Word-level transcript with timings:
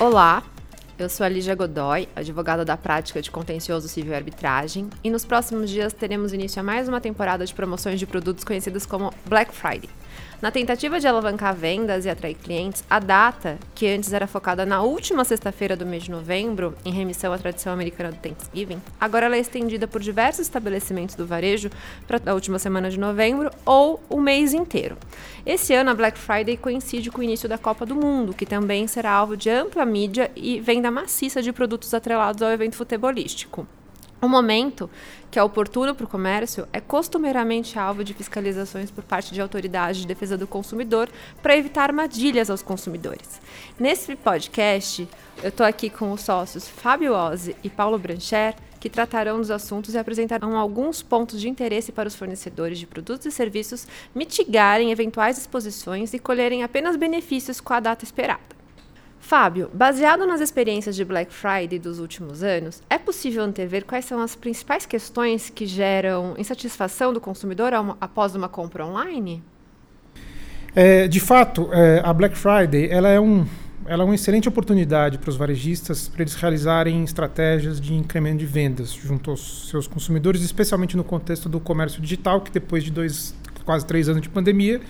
Olá, 0.00 0.42
eu 0.98 1.10
sou 1.10 1.26
a 1.26 1.28
Lígia 1.28 1.54
Godoy, 1.54 2.08
advogada 2.16 2.64
da 2.64 2.74
prática 2.74 3.20
de 3.20 3.30
contencioso 3.30 3.86
civil 3.86 4.14
e 4.14 4.16
arbitragem, 4.16 4.88
e 5.04 5.10
nos 5.10 5.26
próximos 5.26 5.68
dias 5.68 5.92
teremos 5.92 6.32
início 6.32 6.58
a 6.58 6.62
mais 6.62 6.88
uma 6.88 7.02
temporada 7.02 7.44
de 7.44 7.52
promoções 7.52 8.00
de 8.00 8.06
produtos 8.06 8.42
conhecidas 8.42 8.86
como 8.86 9.12
Black 9.26 9.54
Friday. 9.54 9.90
Na 10.40 10.50
tentativa 10.50 10.98
de 10.98 11.06
alavancar 11.06 11.54
vendas 11.54 12.06
e 12.06 12.08
atrair 12.08 12.34
clientes, 12.34 12.82
a 12.88 12.98
data, 12.98 13.58
que 13.74 13.86
antes 13.86 14.12
era 14.12 14.26
focada 14.26 14.64
na 14.64 14.82
última 14.82 15.22
sexta-feira 15.22 15.76
do 15.76 15.84
mês 15.84 16.04
de 16.04 16.10
novembro, 16.10 16.74
em 16.82 16.90
remissão 16.90 17.30
à 17.32 17.38
tradição 17.38 17.72
americana 17.72 18.10
do 18.10 18.16
Thanksgiving, 18.16 18.80
agora 18.98 19.26
ela 19.26 19.36
é 19.36 19.40
estendida 19.40 19.86
por 19.86 20.00
diversos 20.00 20.40
estabelecimentos 20.40 21.14
do 21.14 21.26
varejo 21.26 21.68
para 22.06 22.20
a 22.24 22.34
última 22.34 22.58
semana 22.58 22.88
de 22.88 22.98
novembro 22.98 23.50
ou 23.66 24.02
o 24.08 24.18
mês 24.18 24.54
inteiro. 24.54 24.96
Esse 25.44 25.74
ano, 25.74 25.90
a 25.90 25.94
Black 25.94 26.18
Friday 26.18 26.56
coincide 26.56 27.10
com 27.10 27.20
o 27.20 27.24
início 27.24 27.48
da 27.48 27.58
Copa 27.58 27.84
do 27.84 27.94
Mundo, 27.94 28.32
que 28.32 28.46
também 28.46 28.86
será 28.86 29.12
alvo 29.12 29.36
de 29.36 29.50
ampla 29.50 29.84
mídia 29.84 30.30
e 30.34 30.58
venda 30.58 30.90
maciça 30.90 31.42
de 31.42 31.52
produtos 31.52 31.92
atrelados 31.92 32.40
ao 32.40 32.50
evento 32.50 32.76
futebolístico. 32.76 33.66
O 34.22 34.28
momento, 34.28 34.90
que 35.30 35.38
é 35.38 35.42
oportuno 35.42 35.94
para 35.94 36.04
o 36.04 36.08
comércio, 36.08 36.68
é 36.74 36.80
costumeiramente 36.80 37.78
alvo 37.78 38.04
de 38.04 38.12
fiscalizações 38.12 38.90
por 38.90 39.02
parte 39.02 39.32
de 39.32 39.40
autoridades 39.40 40.02
de 40.02 40.06
defesa 40.06 40.36
do 40.36 40.46
consumidor 40.46 41.08
para 41.42 41.56
evitar 41.56 41.84
armadilhas 41.84 42.50
aos 42.50 42.60
consumidores. 42.60 43.40
Nesse 43.78 44.14
podcast, 44.16 45.08
eu 45.42 45.48
estou 45.48 45.64
aqui 45.64 45.88
com 45.88 46.12
os 46.12 46.20
sócios 46.20 46.68
Fábio 46.68 47.14
Ozzi 47.14 47.56
e 47.64 47.70
Paulo 47.70 47.98
Brancher, 47.98 48.54
que 48.78 48.90
tratarão 48.90 49.38
dos 49.38 49.50
assuntos 49.50 49.94
e 49.94 49.98
apresentarão 49.98 50.54
alguns 50.54 51.02
pontos 51.02 51.40
de 51.40 51.48
interesse 51.48 51.90
para 51.90 52.08
os 52.08 52.14
fornecedores 52.14 52.78
de 52.78 52.86
produtos 52.86 53.26
e 53.26 53.30
serviços 53.30 53.86
mitigarem 54.14 54.90
eventuais 54.90 55.38
exposições 55.38 56.12
e 56.12 56.18
colherem 56.18 56.62
apenas 56.62 56.96
benefícios 56.96 57.58
com 57.58 57.72
a 57.72 57.80
data 57.80 58.04
esperada. 58.04 58.59
Fábio, 59.20 59.70
baseado 59.72 60.26
nas 60.26 60.40
experiências 60.40 60.96
de 60.96 61.04
Black 61.04 61.32
Friday 61.32 61.78
dos 61.78 62.00
últimos 62.00 62.42
anos, 62.42 62.82
é 62.88 62.98
possível 62.98 63.44
antever 63.44 63.84
quais 63.84 64.06
são 64.06 64.20
as 64.20 64.34
principais 64.34 64.86
questões 64.86 65.50
que 65.50 65.66
geram 65.66 66.34
insatisfação 66.38 67.12
do 67.12 67.20
consumidor 67.20 67.72
após 68.00 68.34
uma 68.34 68.48
compra 68.48 68.84
online? 68.84 69.42
É, 70.74 71.06
de 71.06 71.20
fato, 71.20 71.68
é, 71.72 72.00
a 72.02 72.12
Black 72.12 72.36
Friday 72.36 72.88
ela 72.90 73.08
é, 73.08 73.20
um, 73.20 73.46
ela 73.86 74.02
é 74.02 74.06
uma 74.06 74.14
excelente 74.14 74.48
oportunidade 74.48 75.18
para 75.18 75.28
os 75.28 75.36
varejistas 75.36 76.08
para 76.08 76.22
eles 76.22 76.34
realizarem 76.34 77.04
estratégias 77.04 77.80
de 77.80 77.94
incremento 77.94 78.38
de 78.38 78.46
vendas 78.46 78.92
junto 78.92 79.30
aos 79.30 79.68
seus 79.68 79.86
consumidores, 79.86 80.42
especialmente 80.42 80.96
no 80.96 81.04
contexto 81.04 81.48
do 81.48 81.60
comércio 81.60 82.00
digital, 82.00 82.40
que 82.40 82.50
depois 82.50 82.82
de 82.82 82.90
dois, 82.90 83.34
quase 83.64 83.84
três 83.84 84.08
anos 84.08 84.22
de 84.22 84.28
pandemia, 84.28 84.80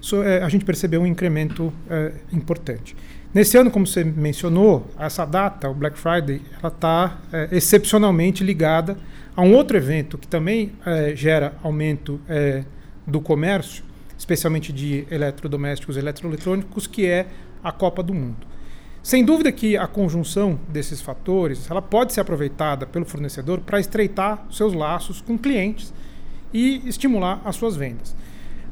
so, 0.00 0.22
é, 0.22 0.42
a 0.42 0.48
gente 0.48 0.64
percebeu 0.64 1.02
um 1.02 1.06
incremento 1.06 1.72
é, 1.90 2.12
importante. 2.32 2.96
Nesse 3.34 3.58
ano, 3.58 3.70
como 3.70 3.86
você 3.86 4.02
mencionou, 4.02 4.86
essa 4.98 5.24
data, 5.24 5.68
o 5.68 5.74
Black 5.74 5.98
Friday, 5.98 6.40
ela 6.58 6.72
está 6.72 7.18
é, 7.32 7.48
excepcionalmente 7.52 8.42
ligada 8.42 8.96
a 9.36 9.42
um 9.42 9.54
outro 9.54 9.76
evento 9.76 10.16
que 10.16 10.26
também 10.26 10.72
é, 10.86 11.14
gera 11.14 11.54
aumento 11.62 12.18
é, 12.28 12.64
do 13.06 13.20
comércio, 13.20 13.84
especialmente 14.16 14.72
de 14.72 15.06
eletrodomésticos 15.10 15.96
e 15.96 15.98
eletroeletrônicos, 15.98 16.86
que 16.86 17.06
é 17.06 17.26
a 17.62 17.70
Copa 17.70 18.02
do 18.02 18.14
Mundo. 18.14 18.46
Sem 19.02 19.24
dúvida 19.24 19.52
que 19.52 19.76
a 19.76 19.86
conjunção 19.86 20.58
desses 20.68 21.00
fatores 21.00 21.70
ela 21.70 21.82
pode 21.82 22.12
ser 22.12 22.20
aproveitada 22.20 22.86
pelo 22.86 23.04
fornecedor 23.04 23.60
para 23.60 23.78
estreitar 23.78 24.46
seus 24.50 24.72
laços 24.72 25.20
com 25.20 25.36
clientes 25.38 25.92
e 26.52 26.82
estimular 26.88 27.40
as 27.44 27.54
suas 27.54 27.76
vendas. 27.76 28.16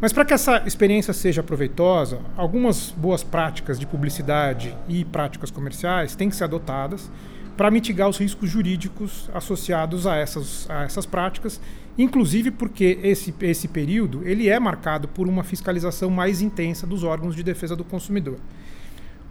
Mas 0.00 0.12
para 0.12 0.24
que 0.24 0.34
essa 0.34 0.62
experiência 0.66 1.12
seja 1.12 1.42
proveitosa, 1.42 2.20
algumas 2.36 2.90
boas 2.90 3.22
práticas 3.22 3.78
de 3.78 3.86
publicidade 3.86 4.76
e 4.88 5.04
práticas 5.04 5.50
comerciais 5.50 6.14
têm 6.14 6.28
que 6.28 6.36
ser 6.36 6.44
adotadas 6.44 7.10
para 7.56 7.70
mitigar 7.70 8.08
os 8.08 8.18
riscos 8.18 8.50
jurídicos 8.50 9.30
associados 9.32 10.06
a 10.06 10.16
essas, 10.16 10.68
a 10.68 10.82
essas 10.82 11.06
práticas, 11.06 11.60
inclusive 11.96 12.50
porque 12.50 12.98
esse, 13.02 13.32
esse 13.42 13.68
período 13.68 14.22
ele 14.24 14.48
é 14.48 14.58
marcado 14.58 15.06
por 15.06 15.28
uma 15.28 15.44
fiscalização 15.44 16.10
mais 16.10 16.42
intensa 16.42 16.86
dos 16.86 17.04
órgãos 17.04 17.36
de 17.36 17.42
defesa 17.42 17.76
do 17.76 17.84
consumidor. 17.84 18.38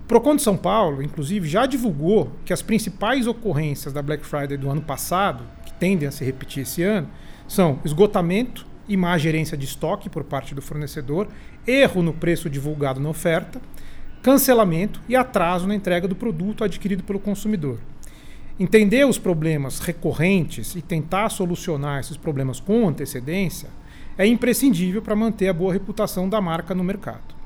O 0.03 0.07
Procon 0.07 0.35
de 0.35 0.41
São 0.41 0.57
Paulo, 0.57 1.01
inclusive, 1.01 1.47
já 1.47 1.65
divulgou 1.65 2.31
que 2.45 2.53
as 2.53 2.61
principais 2.61 3.27
ocorrências 3.27 3.93
da 3.93 4.01
Black 4.01 4.25
Friday 4.25 4.57
do 4.57 4.69
ano 4.69 4.81
passado, 4.81 5.43
que 5.65 5.73
tendem 5.73 6.07
a 6.07 6.11
se 6.11 6.23
repetir 6.23 6.63
esse 6.63 6.83
ano, 6.83 7.09
são 7.47 7.79
esgotamento 7.83 8.65
e 8.87 8.97
má 8.97 9.17
gerência 9.17 9.57
de 9.57 9.65
estoque 9.65 10.09
por 10.09 10.23
parte 10.23 10.53
do 10.53 10.61
fornecedor, 10.61 11.27
erro 11.65 12.01
no 12.01 12.13
preço 12.13 12.49
divulgado 12.49 12.99
na 12.99 13.09
oferta, 13.09 13.61
cancelamento 14.21 15.01
e 15.07 15.15
atraso 15.15 15.67
na 15.67 15.75
entrega 15.75 16.07
do 16.07 16.15
produto 16.15 16.63
adquirido 16.63 17.03
pelo 17.03 17.19
consumidor. 17.19 17.79
Entender 18.59 19.05
os 19.05 19.17
problemas 19.17 19.79
recorrentes 19.79 20.75
e 20.75 20.81
tentar 20.81 21.29
solucionar 21.29 21.99
esses 21.99 22.17
problemas 22.17 22.59
com 22.59 22.87
antecedência 22.87 23.69
é 24.17 24.27
imprescindível 24.27 25.01
para 25.01 25.15
manter 25.15 25.47
a 25.47 25.53
boa 25.53 25.73
reputação 25.73 26.29
da 26.29 26.39
marca 26.39 26.75
no 26.75 26.83
mercado. 26.83 27.42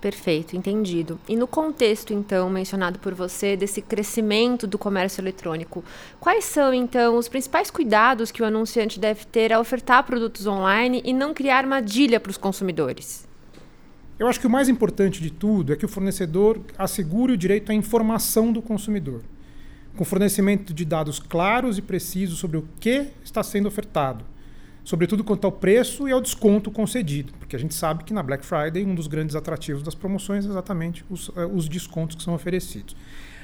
Perfeito, 0.00 0.56
entendido. 0.56 1.18
E 1.28 1.34
no 1.34 1.48
contexto, 1.48 2.12
então, 2.12 2.48
mencionado 2.48 3.00
por 3.00 3.14
você, 3.14 3.56
desse 3.56 3.82
crescimento 3.82 4.64
do 4.64 4.78
comércio 4.78 5.20
eletrônico, 5.20 5.84
quais 6.20 6.44
são, 6.44 6.72
então, 6.72 7.16
os 7.16 7.26
principais 7.28 7.68
cuidados 7.68 8.30
que 8.30 8.40
o 8.40 8.46
anunciante 8.46 9.00
deve 9.00 9.24
ter 9.24 9.52
ao 9.52 9.60
ofertar 9.60 10.04
produtos 10.04 10.46
online 10.46 11.02
e 11.04 11.12
não 11.12 11.34
criar 11.34 11.58
armadilha 11.58 12.20
para 12.20 12.30
os 12.30 12.36
consumidores? 12.36 13.26
Eu 14.20 14.28
acho 14.28 14.38
que 14.38 14.46
o 14.46 14.50
mais 14.50 14.68
importante 14.68 15.20
de 15.20 15.30
tudo 15.30 15.72
é 15.72 15.76
que 15.76 15.84
o 15.84 15.88
fornecedor 15.88 16.60
assegure 16.76 17.32
o 17.32 17.36
direito 17.36 17.72
à 17.72 17.74
informação 17.74 18.52
do 18.52 18.62
consumidor, 18.62 19.22
com 19.96 20.04
fornecimento 20.04 20.72
de 20.72 20.84
dados 20.84 21.18
claros 21.18 21.76
e 21.76 21.82
precisos 21.82 22.38
sobre 22.38 22.56
o 22.56 22.68
que 22.78 23.08
está 23.24 23.42
sendo 23.42 23.66
ofertado 23.66 24.24
sobretudo 24.88 25.22
quanto 25.22 25.44
ao 25.44 25.52
preço 25.52 26.08
e 26.08 26.12
ao 26.12 26.18
desconto 26.18 26.70
concedido, 26.70 27.34
porque 27.38 27.54
a 27.54 27.58
gente 27.58 27.74
sabe 27.74 28.04
que 28.04 28.14
na 28.14 28.22
Black 28.22 28.42
Friday 28.42 28.86
um 28.86 28.94
dos 28.94 29.06
grandes 29.06 29.36
atrativos 29.36 29.82
das 29.82 29.94
promoções 29.94 30.46
é 30.46 30.48
exatamente 30.48 31.04
os, 31.10 31.28
uh, 31.28 31.46
os 31.54 31.68
descontos 31.68 32.16
que 32.16 32.22
são 32.22 32.32
oferecidos. 32.32 32.96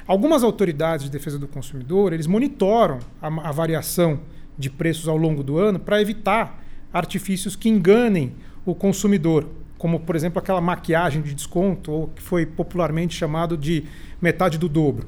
Algumas 0.06 0.42
autoridades 0.42 1.04
de 1.04 1.12
defesa 1.12 1.38
do 1.38 1.46
consumidor 1.46 2.14
eles 2.14 2.26
monitoram 2.26 2.98
a, 3.20 3.26
a 3.26 3.52
variação 3.52 4.20
de 4.56 4.70
preços 4.70 5.06
ao 5.06 5.18
longo 5.18 5.42
do 5.42 5.58
ano 5.58 5.78
para 5.78 6.00
evitar 6.00 6.64
artifícios 6.90 7.54
que 7.54 7.68
enganem 7.68 8.32
o 8.64 8.74
consumidor, 8.74 9.46
como 9.76 10.00
por 10.00 10.16
exemplo 10.16 10.38
aquela 10.38 10.62
maquiagem 10.62 11.20
de 11.20 11.34
desconto, 11.34 11.92
ou 11.92 12.08
que 12.08 12.22
foi 12.22 12.46
popularmente 12.46 13.14
chamado 13.14 13.54
de 13.54 13.84
metade 14.18 14.56
do 14.56 14.66
dobro. 14.66 15.06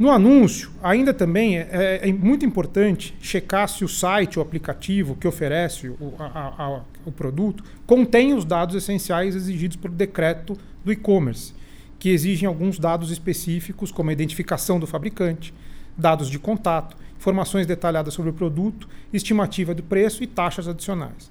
No 0.00 0.10
anúncio, 0.10 0.70
ainda 0.82 1.12
também 1.12 1.58
é, 1.58 2.00
é, 2.02 2.10
muito 2.10 2.46
importante 2.46 3.14
checar 3.20 3.68
se 3.68 3.84
o 3.84 3.88
site 3.88 4.38
ou 4.38 4.42
aplicativo 4.42 5.14
que 5.14 5.28
oferece 5.28 5.88
o, 5.88 6.14
a, 6.18 6.24
a, 6.24 6.80
o 7.04 7.12
produto 7.12 7.62
contém 7.86 8.32
os 8.32 8.46
dados 8.46 8.74
essenciais 8.74 9.36
exigidos 9.36 9.76
pelo 9.76 9.92
decreto 9.92 10.56
do 10.82 10.90
e-commerce, 10.90 11.52
que 11.98 12.08
exigem 12.08 12.46
alguns 12.46 12.78
dados 12.78 13.10
específicos, 13.10 13.92
como 13.92 14.08
a 14.08 14.12
identificação 14.14 14.80
do 14.80 14.86
fabricante, 14.86 15.52
dados 15.98 16.30
de 16.30 16.38
contato, 16.38 16.96
informações 17.18 17.66
detalhadas 17.66 18.14
sobre 18.14 18.30
o 18.30 18.32
produto, 18.32 18.88
estimativa 19.12 19.74
do 19.74 19.82
preço 19.82 20.24
e 20.24 20.26
taxas 20.26 20.66
adicionais. 20.66 21.30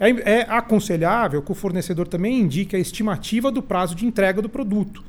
É, 0.00 0.08
é 0.38 0.46
aconselhável 0.48 1.42
que 1.42 1.52
o 1.52 1.54
fornecedor 1.54 2.08
também 2.08 2.40
indique 2.40 2.74
a 2.74 2.78
estimativa 2.78 3.52
do 3.52 3.62
prazo 3.62 3.94
de 3.94 4.06
entrega 4.06 4.40
do 4.40 4.48
produto 4.48 5.04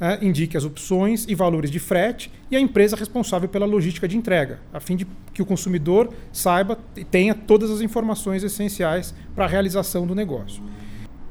é, 0.00 0.24
indique 0.24 0.56
as 0.56 0.64
opções 0.64 1.26
e 1.28 1.34
valores 1.34 1.70
de 1.70 1.78
frete 1.78 2.30
e 2.50 2.56
a 2.56 2.60
empresa 2.60 2.96
responsável 2.96 3.48
pela 3.48 3.66
logística 3.66 4.06
de 4.06 4.16
entrega, 4.16 4.60
a 4.72 4.78
fim 4.78 4.96
de 4.96 5.06
que 5.32 5.42
o 5.42 5.46
consumidor 5.46 6.12
saiba 6.32 6.78
e 6.96 7.04
tenha 7.04 7.34
todas 7.34 7.70
as 7.70 7.80
informações 7.80 8.44
essenciais 8.44 9.14
para 9.34 9.44
a 9.44 9.48
realização 9.48 10.06
do 10.06 10.14
negócio. 10.14 10.62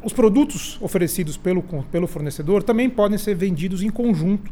Os 0.04 0.14
produtos 0.14 0.78
oferecidos 0.82 1.38
pelo, 1.38 1.64
pelo 1.92 2.08
fornecedor 2.08 2.62
também 2.62 2.90
podem 2.90 3.18
ser 3.18 3.36
vendidos 3.36 3.82
em 3.82 3.90
conjunto 3.90 4.52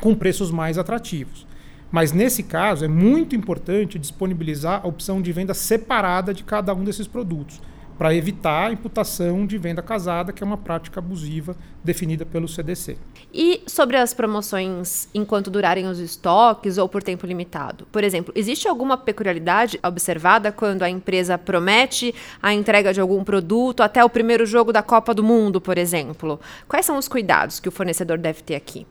com 0.00 0.14
preços 0.14 0.50
mais 0.50 0.78
atrativos. 0.78 1.46
Mas 1.90 2.12
nesse 2.12 2.42
caso 2.42 2.84
é 2.84 2.88
muito 2.88 3.34
importante 3.34 3.98
disponibilizar 3.98 4.80
a 4.84 4.86
opção 4.86 5.20
de 5.20 5.32
venda 5.32 5.54
separada 5.54 6.32
de 6.32 6.44
cada 6.44 6.72
um 6.72 6.84
desses 6.84 7.06
produtos, 7.06 7.60
para 8.00 8.14
evitar 8.14 8.68
a 8.68 8.72
imputação 8.72 9.46
de 9.46 9.58
venda 9.58 9.82
casada, 9.82 10.32
que 10.32 10.42
é 10.42 10.46
uma 10.46 10.56
prática 10.56 11.00
abusiva 11.00 11.54
definida 11.84 12.24
pelo 12.24 12.48
CDC. 12.48 12.96
E 13.30 13.60
sobre 13.66 13.98
as 13.98 14.14
promoções 14.14 15.06
enquanto 15.12 15.50
durarem 15.50 15.86
os 15.86 15.98
estoques 15.98 16.78
ou 16.78 16.88
por 16.88 17.02
tempo 17.02 17.26
limitado? 17.26 17.86
Por 17.92 18.02
exemplo, 18.02 18.32
existe 18.34 18.66
alguma 18.66 18.96
peculiaridade 18.96 19.78
observada 19.84 20.50
quando 20.50 20.82
a 20.82 20.88
empresa 20.88 21.36
promete 21.36 22.14
a 22.42 22.54
entrega 22.54 22.94
de 22.94 23.02
algum 23.02 23.22
produto 23.22 23.82
até 23.82 24.02
o 24.02 24.08
primeiro 24.08 24.46
jogo 24.46 24.72
da 24.72 24.82
Copa 24.82 25.12
do 25.12 25.22
Mundo, 25.22 25.60
por 25.60 25.76
exemplo? 25.76 26.40
Quais 26.66 26.86
são 26.86 26.96
os 26.96 27.06
cuidados 27.06 27.60
que 27.60 27.68
o 27.68 27.72
fornecedor 27.72 28.16
deve 28.16 28.42
ter 28.42 28.54
aqui? 28.54 28.86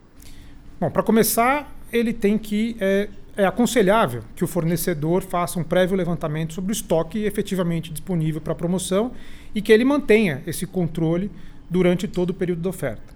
Bom, 0.79 0.91
para 0.91 1.01
começar, 1.01 1.75
ele 1.91 2.13
tem 2.13 2.37
que 2.37 2.77
é, 2.79 3.09
é 3.39 3.45
aconselhável 3.45 4.21
que 4.35 4.43
o 4.43 4.47
fornecedor 4.47 5.21
faça 5.21 5.57
um 5.57 5.63
prévio 5.63 5.95
levantamento 5.95 6.53
sobre 6.53 6.71
o 6.71 6.73
estoque 6.73 7.23
efetivamente 7.23 7.89
disponível 7.89 8.41
para 8.41 8.53
promoção 8.53 9.13
e 9.55 9.61
que 9.61 9.71
ele 9.71 9.85
mantenha 9.85 10.43
esse 10.45 10.67
controle 10.67 11.31
durante 11.69 12.05
todo 12.05 12.31
o 12.31 12.33
período 12.33 12.61
da 12.61 12.69
oferta. 12.69 13.13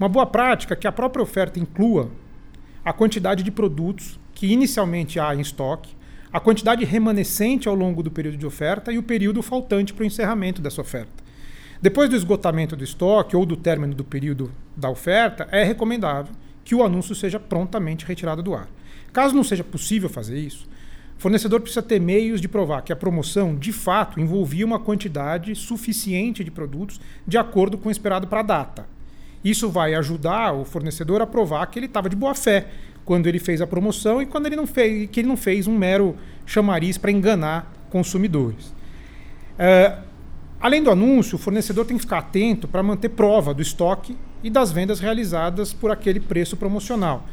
Uma 0.00 0.08
boa 0.08 0.24
prática 0.24 0.72
é 0.72 0.76
que 0.76 0.86
a 0.86 0.92
própria 0.92 1.22
oferta 1.22 1.60
inclua 1.60 2.10
a 2.82 2.94
quantidade 2.94 3.42
de 3.42 3.50
produtos 3.50 4.18
que 4.32 4.50
inicialmente 4.50 5.20
há 5.20 5.34
em 5.34 5.40
estoque, 5.40 5.94
a 6.32 6.40
quantidade 6.40 6.82
remanescente 6.86 7.68
ao 7.68 7.74
longo 7.74 8.02
do 8.02 8.10
período 8.10 8.38
de 8.38 8.46
oferta 8.46 8.90
e 8.90 8.96
o 8.96 9.02
período 9.02 9.42
faltante 9.42 9.92
para 9.92 10.02
o 10.02 10.06
encerramento 10.06 10.62
dessa 10.62 10.80
oferta. 10.80 11.22
Depois 11.82 12.08
do 12.08 12.16
esgotamento 12.16 12.74
do 12.74 12.84
estoque 12.84 13.36
ou 13.36 13.44
do 13.44 13.54
término 13.54 13.94
do 13.94 14.02
período 14.02 14.50
da 14.74 14.88
oferta, 14.88 15.46
é 15.52 15.62
recomendável 15.62 16.34
que 16.64 16.74
o 16.74 16.82
anúncio 16.82 17.14
seja 17.14 17.38
prontamente 17.38 18.06
retirado 18.06 18.42
do 18.42 18.54
ar. 18.54 18.66
Caso 19.12 19.34
não 19.34 19.44
seja 19.44 19.64
possível 19.64 20.08
fazer 20.08 20.38
isso, 20.38 20.68
o 21.18 21.20
fornecedor 21.20 21.60
precisa 21.60 21.82
ter 21.82 22.00
meios 22.00 22.40
de 22.40 22.46
provar 22.46 22.82
que 22.82 22.92
a 22.92 22.96
promoção, 22.96 23.56
de 23.56 23.72
fato, 23.72 24.20
envolvia 24.20 24.64
uma 24.64 24.78
quantidade 24.78 25.52
suficiente 25.56 26.44
de 26.44 26.50
produtos 26.50 27.00
de 27.26 27.36
acordo 27.36 27.76
com 27.76 27.88
o 27.88 27.92
esperado 27.92 28.28
para 28.28 28.38
a 28.38 28.44
data. 28.44 28.86
Isso 29.42 29.68
vai 29.68 29.94
ajudar 29.94 30.52
o 30.52 30.64
fornecedor 30.64 31.20
a 31.20 31.26
provar 31.26 31.66
que 31.66 31.78
ele 31.78 31.86
estava 31.86 32.08
de 32.08 32.14
boa 32.14 32.36
fé 32.36 32.68
quando 33.04 33.26
ele 33.26 33.40
fez 33.40 33.60
a 33.60 33.66
promoção 33.66 34.22
e 34.22 34.26
quando 34.26 34.46
ele 34.46 34.54
não 34.54 34.66
fez, 34.66 35.08
que 35.10 35.20
ele 35.20 35.28
não 35.28 35.36
fez 35.36 35.66
um 35.66 35.76
mero 35.76 36.16
chamariz 36.46 36.96
para 36.96 37.10
enganar 37.10 37.72
consumidores. 37.90 38.72
É, 39.58 39.98
além 40.60 40.82
do 40.82 40.90
anúncio, 40.90 41.34
o 41.34 41.38
fornecedor 41.38 41.84
tem 41.84 41.96
que 41.96 42.02
ficar 42.02 42.18
atento 42.18 42.68
para 42.68 42.82
manter 42.82 43.08
prova 43.08 43.52
do 43.52 43.60
estoque 43.60 44.16
e 44.40 44.48
das 44.48 44.70
vendas 44.70 45.00
realizadas 45.00 45.72
por 45.72 45.90
aquele 45.90 46.20
preço 46.20 46.56
promocional 46.56 47.26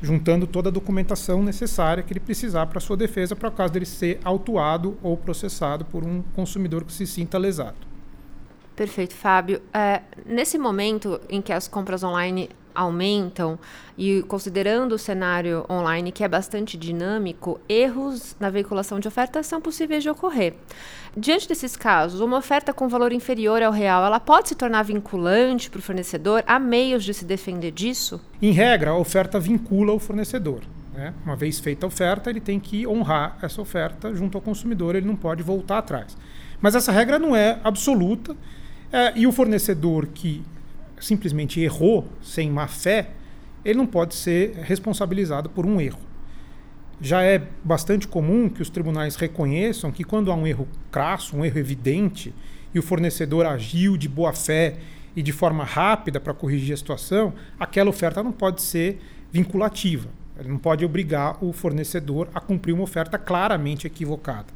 juntando 0.00 0.46
toda 0.46 0.68
a 0.68 0.72
documentação 0.72 1.42
necessária 1.42 2.02
que 2.02 2.12
ele 2.12 2.20
precisar 2.20 2.66
para 2.66 2.80
sua 2.80 2.96
defesa, 2.96 3.34
para 3.34 3.48
o 3.48 3.52
caso 3.52 3.72
dele 3.72 3.86
ser 3.86 4.20
autuado 4.24 4.96
ou 5.02 5.16
processado 5.16 5.84
por 5.84 6.04
um 6.04 6.22
consumidor 6.34 6.84
que 6.84 6.92
se 6.92 7.06
sinta 7.06 7.36
lesado. 7.38 7.88
Perfeito, 8.76 9.14
Fábio. 9.14 9.60
É, 9.74 10.02
nesse 10.24 10.56
momento 10.56 11.20
em 11.28 11.42
que 11.42 11.52
as 11.52 11.66
compras 11.66 12.04
online 12.04 12.48
aumentam 12.74 13.58
e 13.96 14.22
considerando 14.22 14.92
o 14.92 14.98
cenário 14.98 15.64
online 15.68 16.12
que 16.12 16.22
é 16.22 16.28
bastante 16.28 16.76
dinâmico, 16.76 17.60
erros 17.68 18.36
na 18.38 18.50
veiculação 18.50 19.00
de 19.00 19.08
ofertas 19.08 19.46
são 19.46 19.60
possíveis 19.60 20.02
de 20.02 20.10
ocorrer. 20.10 20.54
Diante 21.16 21.48
desses 21.48 21.76
casos, 21.76 22.20
uma 22.20 22.36
oferta 22.36 22.72
com 22.72 22.88
valor 22.88 23.12
inferior 23.12 23.62
ao 23.62 23.72
real, 23.72 24.04
ela 24.04 24.20
pode 24.20 24.50
se 24.50 24.54
tornar 24.54 24.82
vinculante 24.82 25.70
para 25.70 25.78
o 25.78 25.82
fornecedor? 25.82 26.44
Há 26.46 26.58
meios 26.58 27.02
de 27.04 27.12
se 27.12 27.24
defender 27.24 27.72
disso? 27.72 28.20
Em 28.40 28.52
regra, 28.52 28.90
a 28.90 28.96
oferta 28.96 29.40
vincula 29.40 29.92
o 29.92 29.98
fornecedor. 29.98 30.60
Né? 30.94 31.14
Uma 31.24 31.36
vez 31.36 31.58
feita 31.58 31.86
a 31.86 31.88
oferta, 31.88 32.28
ele 32.28 32.40
tem 32.40 32.58
que 32.58 32.86
honrar 32.86 33.38
essa 33.42 33.60
oferta 33.60 34.14
junto 34.14 34.36
ao 34.36 34.42
consumidor, 34.42 34.96
ele 34.96 35.06
não 35.06 35.16
pode 35.16 35.42
voltar 35.42 35.78
atrás. 35.78 36.16
Mas 36.60 36.74
essa 36.74 36.90
regra 36.90 37.18
não 37.18 37.34
é 37.36 37.58
absoluta 37.62 38.36
é, 38.92 39.12
e 39.14 39.26
o 39.26 39.32
fornecedor 39.32 40.06
que 40.06 40.42
simplesmente 41.00 41.60
errou 41.60 42.06
sem 42.22 42.50
má 42.50 42.66
fé, 42.66 43.10
ele 43.64 43.78
não 43.78 43.86
pode 43.86 44.14
ser 44.14 44.54
responsabilizado 44.56 45.50
por 45.50 45.66
um 45.66 45.80
erro. 45.80 46.00
Já 47.00 47.22
é 47.22 47.40
bastante 47.62 48.08
comum 48.08 48.48
que 48.48 48.62
os 48.62 48.70
tribunais 48.70 49.14
reconheçam 49.14 49.92
que 49.92 50.02
quando 50.02 50.32
há 50.32 50.34
um 50.34 50.46
erro 50.46 50.66
crasso, 50.90 51.36
um 51.36 51.44
erro 51.44 51.58
evidente, 51.58 52.34
e 52.74 52.78
o 52.78 52.82
fornecedor 52.82 53.46
agiu 53.46 53.96
de 53.96 54.08
boa 54.08 54.32
fé 54.32 54.76
e 55.14 55.22
de 55.22 55.32
forma 55.32 55.64
rápida 55.64 56.20
para 56.20 56.34
corrigir 56.34 56.74
a 56.74 56.76
situação, 56.76 57.32
aquela 57.58 57.90
oferta 57.90 58.22
não 58.22 58.32
pode 58.32 58.62
ser 58.62 59.00
vinculativa. 59.32 60.08
Ele 60.38 60.48
não 60.48 60.58
pode 60.58 60.84
obrigar 60.84 61.42
o 61.42 61.52
fornecedor 61.52 62.28
a 62.34 62.40
cumprir 62.40 62.72
uma 62.72 62.84
oferta 62.84 63.18
claramente 63.18 63.86
equivocada. 63.86 64.46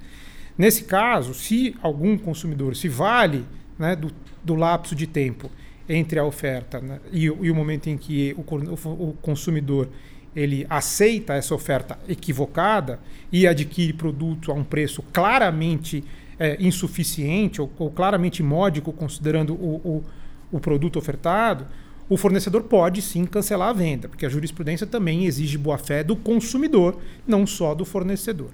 Nesse 0.56 0.84
caso, 0.84 1.34
se 1.34 1.74
algum 1.82 2.16
consumidor 2.18 2.76
se 2.76 2.88
vale 2.88 3.44
né, 3.78 3.96
do, 3.96 4.12
do 4.44 4.54
lapso 4.54 4.94
de 4.94 5.06
tempo 5.06 5.50
entre 5.88 6.18
a 6.18 6.24
oferta 6.24 6.80
né, 6.80 7.00
e, 7.10 7.24
e, 7.24 7.50
o 7.50 7.54
momento 7.54 7.88
em 7.88 7.96
que 7.96 8.34
o, 8.36 8.42
o, 8.42 9.10
o, 9.10 9.12
consumidor 9.20 9.88
ele 10.34 10.66
aceita 10.70 11.34
essa 11.34 11.54
oferta 11.54 11.98
equivocada 12.08 12.98
e 13.30 13.46
adquire 13.46 13.92
produto 13.92 14.50
a 14.50 14.54
um 14.54 14.64
preço 14.64 15.02
claramente 15.12 16.02
é, 16.38 16.56
insuficiente 16.60 17.60
ou, 17.60 17.70
ou, 17.78 17.90
claramente 17.90 18.42
módico 18.42 18.92
considerando 18.92 19.54
o, 19.54 20.04
o 20.52 20.60
produto 20.60 20.98
ofertado, 20.98 21.66
o 22.08 22.16
fornecedor 22.16 22.64
pode 22.64 23.00
sim 23.00 23.24
cancelar 23.24 23.70
a 23.70 23.72
venda, 23.72 24.08
porque 24.08 24.26
a 24.26 24.28
jurisprudência 24.28 24.86
também 24.86 25.24
exige 25.24 25.56
boa-fé 25.56 26.04
do 26.04 26.14
consumidor, 26.14 26.98
não 27.26 27.46
só 27.46 27.74
do 27.74 27.84
fornecedor. 27.84 28.50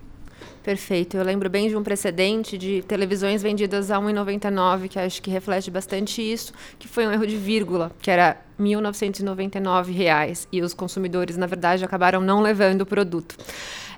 Perfeito. 0.68 1.16
Eu 1.16 1.24
lembro 1.24 1.48
bem 1.48 1.66
de 1.66 1.74
um 1.74 1.82
precedente 1.82 2.58
de 2.58 2.82
televisões 2.82 3.42
vendidas 3.42 3.90
a 3.90 3.96
R$ 3.96 4.04
1,99, 4.12 4.88
que 4.88 4.98
acho 4.98 5.22
que 5.22 5.30
reflete 5.30 5.70
bastante 5.70 6.20
isso, 6.20 6.52
que 6.78 6.86
foi 6.86 7.06
um 7.06 7.10
erro 7.10 7.26
de 7.26 7.38
vírgula, 7.38 7.90
que 8.02 8.10
era 8.10 8.36
1.999 8.60 9.90
reais, 9.90 10.46
e 10.52 10.60
os 10.60 10.74
consumidores, 10.74 11.38
na 11.38 11.46
verdade, 11.46 11.86
acabaram 11.86 12.20
não 12.20 12.42
levando 12.42 12.82
o 12.82 12.86
produto. 12.86 13.34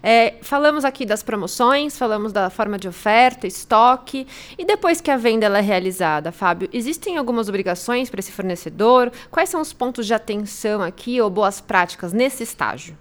É, 0.01 0.35
falamos 0.43 0.85
aqui 0.85 1.05
das 1.05 1.25
promoções, 1.25 1.99
falamos 1.99 2.33
da 2.33 2.49
forma 2.49 2.79
de 2.79 2.87
oferta, 2.87 3.49
estoque. 3.49 4.25
E 4.57 4.65
depois 4.65 5.01
que 5.01 5.11
a 5.11 5.17
venda 5.17 5.47
é 5.47 5.61
realizada, 5.61 6.31
Fábio, 6.31 6.69
existem 6.73 7.17
algumas 7.17 7.49
obrigações 7.49 8.09
para 8.09 8.21
esse 8.21 8.31
fornecedor? 8.31 9.11
Quais 9.29 9.49
são 9.49 9.61
os 9.61 9.73
pontos 9.73 10.07
de 10.07 10.15
atenção 10.15 10.83
aqui 10.83 11.21
ou 11.21 11.29
boas 11.29 11.61
práticas 11.61 12.13
nesse 12.13 12.45
estágio? 12.45 12.97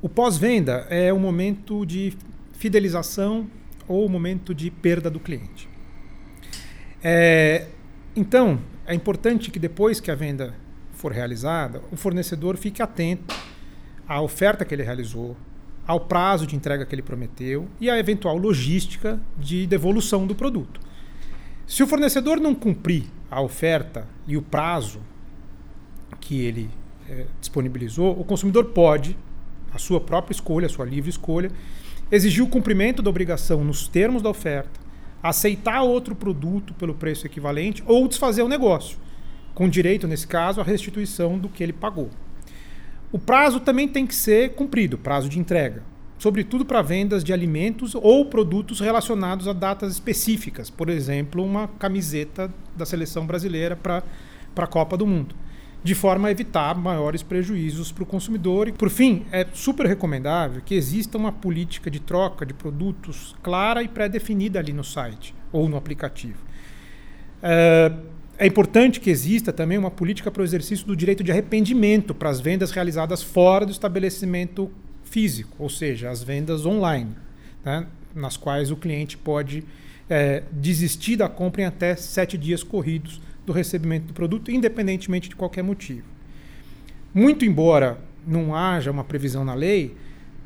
O 0.00 0.08
pós-venda 0.08 0.86
é 0.88 1.12
o 1.12 1.18
momento 1.18 1.84
de 1.84 2.16
fidelização 2.60 3.48
ou 3.88 4.06
momento 4.06 4.54
de 4.54 4.70
perda 4.70 5.10
do 5.10 5.18
cliente. 5.18 5.66
É, 7.02 7.68
então, 8.14 8.60
é 8.86 8.94
importante 8.94 9.50
que 9.50 9.58
depois 9.58 9.98
que 9.98 10.10
a 10.10 10.14
venda 10.14 10.54
for 10.92 11.10
realizada, 11.10 11.80
o 11.90 11.96
fornecedor 11.96 12.58
fique 12.58 12.82
atento 12.82 13.34
à 14.06 14.20
oferta 14.20 14.62
que 14.62 14.74
ele 14.74 14.82
realizou, 14.82 15.34
ao 15.86 16.00
prazo 16.00 16.46
de 16.46 16.54
entrega 16.54 16.84
que 16.84 16.94
ele 16.94 17.00
prometeu 17.00 17.66
e 17.80 17.88
à 17.88 17.98
eventual 17.98 18.36
logística 18.36 19.18
de 19.38 19.66
devolução 19.66 20.26
do 20.26 20.34
produto. 20.34 20.82
Se 21.66 21.82
o 21.82 21.86
fornecedor 21.86 22.38
não 22.38 22.54
cumprir 22.54 23.06
a 23.30 23.40
oferta 23.40 24.06
e 24.26 24.36
o 24.36 24.42
prazo 24.42 25.00
que 26.20 26.44
ele 26.44 26.68
é, 27.08 27.24
disponibilizou, 27.40 28.20
o 28.20 28.22
consumidor 28.22 28.66
pode, 28.66 29.16
a 29.72 29.78
sua 29.78 29.98
própria 29.98 30.34
escolha, 30.34 30.66
a 30.66 30.68
sua 30.68 30.84
livre 30.84 31.08
escolha, 31.08 31.50
exigir 32.10 32.42
o 32.42 32.48
cumprimento 32.48 33.02
da 33.02 33.10
obrigação 33.10 33.62
nos 33.62 33.86
termos 33.86 34.22
da 34.22 34.28
oferta, 34.28 34.80
aceitar 35.22 35.82
outro 35.82 36.14
produto 36.14 36.74
pelo 36.74 36.94
preço 36.94 37.26
equivalente 37.26 37.82
ou 37.86 38.08
desfazer 38.08 38.42
o 38.42 38.48
negócio, 38.48 38.98
com 39.54 39.68
direito, 39.68 40.08
nesse 40.08 40.26
caso, 40.26 40.60
à 40.60 40.64
restituição 40.64 41.38
do 41.38 41.48
que 41.48 41.62
ele 41.62 41.72
pagou. 41.72 42.10
O 43.12 43.18
prazo 43.18 43.60
também 43.60 43.86
tem 43.86 44.06
que 44.06 44.14
ser 44.14 44.54
cumprido, 44.54 44.96
prazo 44.96 45.28
de 45.28 45.38
entrega, 45.38 45.82
sobretudo 46.18 46.64
para 46.64 46.82
vendas 46.82 47.22
de 47.22 47.32
alimentos 47.32 47.94
ou 47.94 48.26
produtos 48.26 48.80
relacionados 48.80 49.46
a 49.46 49.52
datas 49.52 49.92
específicas, 49.92 50.70
por 50.70 50.88
exemplo, 50.88 51.44
uma 51.44 51.68
camiseta 51.68 52.52
da 52.76 52.86
seleção 52.86 53.26
brasileira 53.26 53.76
para 53.76 54.02
a 54.56 54.66
Copa 54.66 54.96
do 54.96 55.06
Mundo 55.06 55.34
de 55.82 55.94
forma 55.94 56.28
a 56.28 56.30
evitar 56.30 56.74
maiores 56.74 57.22
prejuízos 57.22 57.90
para 57.90 58.02
o 58.02 58.06
consumidor. 58.06 58.68
E, 58.68 58.72
por 58.72 58.90
fim, 58.90 59.24
é 59.32 59.46
super 59.52 59.86
recomendável 59.86 60.60
que 60.64 60.74
exista 60.74 61.16
uma 61.16 61.32
política 61.32 61.90
de 61.90 62.00
troca 62.00 62.44
de 62.44 62.52
produtos 62.52 63.34
clara 63.42 63.82
e 63.82 63.88
pré-definida 63.88 64.58
ali 64.58 64.72
no 64.72 64.84
site 64.84 65.34
ou 65.50 65.68
no 65.68 65.76
aplicativo. 65.76 66.38
É, 67.42 67.92
é 68.38 68.46
importante 68.46 69.00
que 69.00 69.10
exista 69.10 69.52
também 69.52 69.78
uma 69.78 69.90
política 69.90 70.30
para 70.30 70.42
o 70.42 70.44
exercício 70.44 70.86
do 70.86 70.94
direito 70.94 71.24
de 71.24 71.30
arrependimento 71.30 72.14
para 72.14 72.28
as 72.28 72.40
vendas 72.40 72.70
realizadas 72.70 73.22
fora 73.22 73.64
do 73.64 73.72
estabelecimento 73.72 74.70
físico, 75.04 75.56
ou 75.58 75.68
seja, 75.68 76.10
as 76.10 76.22
vendas 76.22 76.64
online, 76.64 77.16
né, 77.64 77.86
nas 78.14 78.36
quais 78.36 78.70
o 78.70 78.76
cliente 78.76 79.16
pode 79.16 79.64
é, 80.08 80.42
desistir 80.52 81.16
da 81.16 81.28
compra 81.28 81.62
em 81.62 81.64
até 81.64 81.96
sete 81.96 82.38
dias 82.38 82.62
corridos 82.62 83.20
do 83.50 83.52
recebimento 83.52 84.06
do 84.06 84.14
produto, 84.14 84.50
independentemente 84.50 85.28
de 85.28 85.34
qualquer 85.34 85.62
motivo. 85.62 86.06
Muito 87.12 87.44
embora 87.44 87.98
não 88.24 88.54
haja 88.54 88.92
uma 88.92 89.02
previsão 89.02 89.44
na 89.44 89.54
lei, 89.54 89.96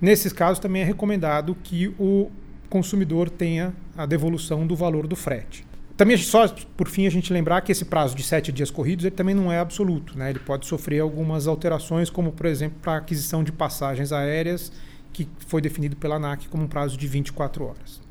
nesses 0.00 0.32
casos 0.32 0.58
também 0.58 0.80
é 0.80 0.84
recomendado 0.86 1.54
que 1.62 1.94
o 1.98 2.30
consumidor 2.70 3.28
tenha 3.28 3.74
a 3.94 4.06
devolução 4.06 4.66
do 4.66 4.74
valor 4.74 5.06
do 5.06 5.14
frete. 5.14 5.66
Também 5.98 6.16
só 6.16 6.48
por 6.48 6.88
fim 6.88 7.06
a 7.06 7.10
gente 7.10 7.32
lembrar 7.32 7.60
que 7.60 7.70
esse 7.70 7.84
prazo 7.84 8.16
de 8.16 8.22
sete 8.22 8.50
dias 8.50 8.70
corridos 8.70 9.04
ele 9.04 9.14
também 9.14 9.34
não 9.34 9.52
é 9.52 9.58
absoluto, 9.58 10.18
né? 10.18 10.30
Ele 10.30 10.40
pode 10.40 10.66
sofrer 10.66 11.00
algumas 11.00 11.46
alterações, 11.46 12.08
como 12.08 12.32
por 12.32 12.46
exemplo 12.46 12.78
para 12.80 12.94
a 12.94 12.96
aquisição 12.96 13.44
de 13.44 13.52
passagens 13.52 14.12
aéreas, 14.12 14.72
que 15.12 15.28
foi 15.46 15.60
definido 15.60 15.94
pela 15.94 16.16
ANAC 16.16 16.48
como 16.48 16.64
um 16.64 16.68
prazo 16.68 16.96
de 16.96 17.06
24 17.06 17.64
horas. 17.64 18.03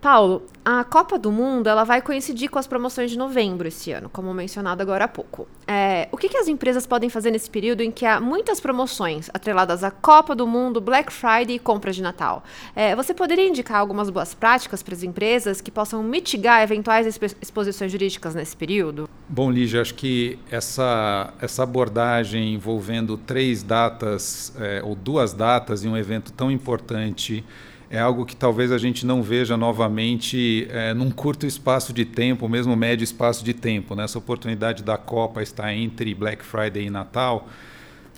Paulo, 0.00 0.42
a 0.64 0.84
Copa 0.84 1.18
do 1.18 1.32
Mundo 1.32 1.68
ela 1.68 1.84
vai 1.84 2.02
coincidir 2.02 2.50
com 2.50 2.58
as 2.58 2.66
promoções 2.66 3.10
de 3.10 3.18
novembro 3.18 3.68
esse 3.68 3.92
ano, 3.92 4.08
como 4.08 4.32
mencionado 4.34 4.82
agora 4.82 5.04
há 5.04 5.08
pouco. 5.08 5.48
É, 5.66 6.08
o 6.12 6.16
que, 6.16 6.28
que, 6.28 6.36
as 6.36 6.48
empresas 6.48 6.86
podem 6.86 7.08
fazer 7.08 7.30
nesse 7.30 7.50
período 7.50 7.80
em 7.80 7.90
que 7.90 8.04
há 8.04 8.20
muitas 8.20 8.60
promoções 8.60 9.28
atreladas 9.32 9.82
à 9.82 9.90
Copa 9.90 10.34
do 10.34 10.46
Mundo, 10.46 10.80
Black 10.80 11.12
Friday 11.12 11.56
e 11.56 11.58
compras 11.58 11.96
de 11.96 12.02
Natal? 12.02 12.44
É, 12.74 12.94
você 12.94 13.14
poderia 13.14 13.48
indicar 13.48 13.78
algumas 13.78 14.10
boas 14.10 14.34
práticas 14.34 14.82
para 14.82 14.94
as 14.94 15.02
empresas 15.02 15.60
que 15.60 15.70
possam 15.70 16.02
mitigar 16.02 16.62
eventuais 16.62 17.18
exposições 17.40 17.90
jurídicas 17.90 18.34
nesse 18.34 18.56
período? 18.56 19.08
Bom, 19.28 19.50
Lígia, 19.50 19.80
acho 19.80 19.94
que 19.94 20.38
essa, 20.50 21.32
essa 21.40 21.62
abordagem 21.62 22.54
envolvendo 22.54 23.16
três 23.16 23.62
datas 23.62 24.52
é, 24.58 24.82
ou 24.84 24.94
duas 24.94 25.32
datas 25.32 25.84
em 25.84 25.88
um 25.88 25.96
evento 25.96 26.32
tão 26.32 26.50
importante 26.50 27.44
é 27.88 27.98
algo 27.98 28.26
que 28.26 28.34
talvez 28.34 28.72
a 28.72 28.78
gente 28.78 29.06
não 29.06 29.22
veja 29.22 29.56
novamente 29.56 30.66
é, 30.70 30.92
num 30.92 31.10
curto 31.10 31.46
espaço 31.46 31.92
de 31.92 32.04
tempo, 32.04 32.48
mesmo 32.48 32.74
médio 32.76 33.04
espaço 33.04 33.44
de 33.44 33.54
tempo. 33.54 33.94
Né? 33.94 34.04
Essa 34.04 34.18
oportunidade 34.18 34.82
da 34.82 34.96
Copa 34.96 35.42
está 35.42 35.72
entre 35.72 36.14
Black 36.14 36.44
Friday 36.44 36.86
e 36.86 36.90
Natal 36.90 37.48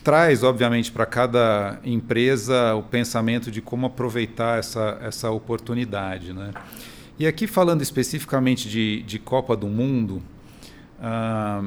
traz, 0.03 0.43
obviamente, 0.43 0.91
para 0.91 1.05
cada 1.05 1.79
empresa 1.85 2.75
o 2.75 2.83
pensamento 2.83 3.51
de 3.51 3.61
como 3.61 3.87
aproveitar 3.87 4.59
essa, 4.59 4.99
essa 5.03 5.31
oportunidade. 5.31 6.33
Né? 6.33 6.51
E 7.19 7.27
aqui, 7.27 7.47
falando 7.47 7.83
especificamente 7.83 8.69
de, 8.69 9.03
de 9.03 9.19
Copa 9.19 9.57
do 9.57 9.67
Mundo, 9.67 10.23
ah, 11.01 11.63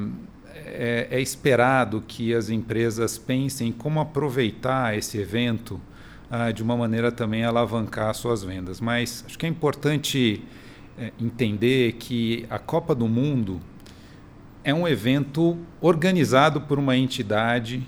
é, 0.65 1.07
é 1.11 1.21
esperado 1.21 2.03
que 2.07 2.33
as 2.33 2.49
empresas 2.49 3.17
pensem 3.17 3.71
como 3.71 3.99
aproveitar 3.99 4.97
esse 4.97 5.17
evento 5.17 5.79
ah, 6.31 6.49
de 6.49 6.63
uma 6.63 6.77
maneira 6.77 7.11
também 7.11 7.43
alavancar 7.43 8.15
suas 8.15 8.41
vendas. 8.41 8.79
Mas 8.79 9.25
acho 9.27 9.37
que 9.37 9.45
é 9.45 9.49
importante 9.49 10.41
é, 10.97 11.11
entender 11.19 11.93
que 11.93 12.45
a 12.49 12.57
Copa 12.57 12.95
do 12.95 13.05
Mundo 13.05 13.59
é 14.63 14.73
um 14.73 14.87
evento 14.87 15.57
organizado 15.81 16.61
por 16.61 16.79
uma 16.79 16.95
entidade 16.95 17.85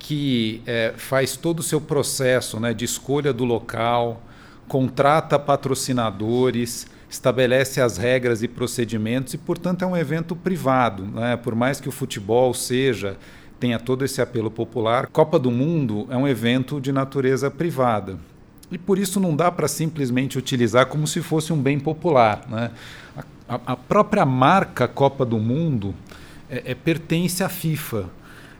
que 0.00 0.62
é, 0.66 0.94
faz 0.96 1.36
todo 1.36 1.60
o 1.60 1.62
seu 1.62 1.80
processo 1.80 2.58
né, 2.58 2.74
de 2.74 2.84
escolha 2.84 3.32
do 3.32 3.44
local, 3.44 4.20
contrata 4.66 5.38
patrocinadores, 5.38 6.88
estabelece 7.08 7.80
as 7.80 7.98
regras 7.98 8.42
e 8.42 8.48
procedimentos 8.48 9.34
e, 9.34 9.38
portanto, 9.38 9.82
é 9.82 9.86
um 9.86 9.96
evento 9.96 10.34
privado. 10.34 11.04
Né? 11.04 11.36
Por 11.36 11.54
mais 11.54 11.80
que 11.80 11.88
o 11.88 11.92
futebol 11.92 12.52
seja 12.52 13.16
tenha 13.60 13.78
todo 13.78 14.04
esse 14.04 14.22
apelo 14.22 14.50
popular. 14.50 15.06
Copa 15.08 15.38
do 15.38 15.50
Mundo 15.50 16.06
é 16.10 16.16
um 16.16 16.26
evento 16.26 16.80
de 16.80 16.90
natureza 16.90 17.50
privada. 17.50 18.18
E 18.72 18.78
por 18.78 18.98
isso 18.98 19.20
não 19.20 19.36
dá 19.36 19.52
para 19.52 19.68
simplesmente 19.68 20.38
utilizar 20.38 20.86
como 20.86 21.06
se 21.06 21.20
fosse 21.20 21.52
um 21.52 21.60
bem 21.60 21.78
popular. 21.78 22.46
Né? 22.48 22.70
A, 23.46 23.60
a 23.66 23.76
própria 23.76 24.24
marca 24.24 24.88
Copa 24.88 25.26
do 25.26 25.38
Mundo 25.38 25.94
é, 26.48 26.70
é 26.70 26.74
pertence 26.74 27.44
à 27.44 27.48
FIFA. 27.48 28.06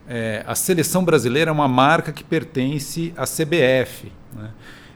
É, 0.07 0.43
a 0.45 0.53
seleção 0.53 1.03
brasileira 1.03 1.49
é 1.49 1.53
uma 1.53 1.67
marca 1.67 2.11
que 2.11 2.23
pertence 2.23 3.13
à 3.17 3.23
CBF. 3.23 4.11
Né? 4.35 4.49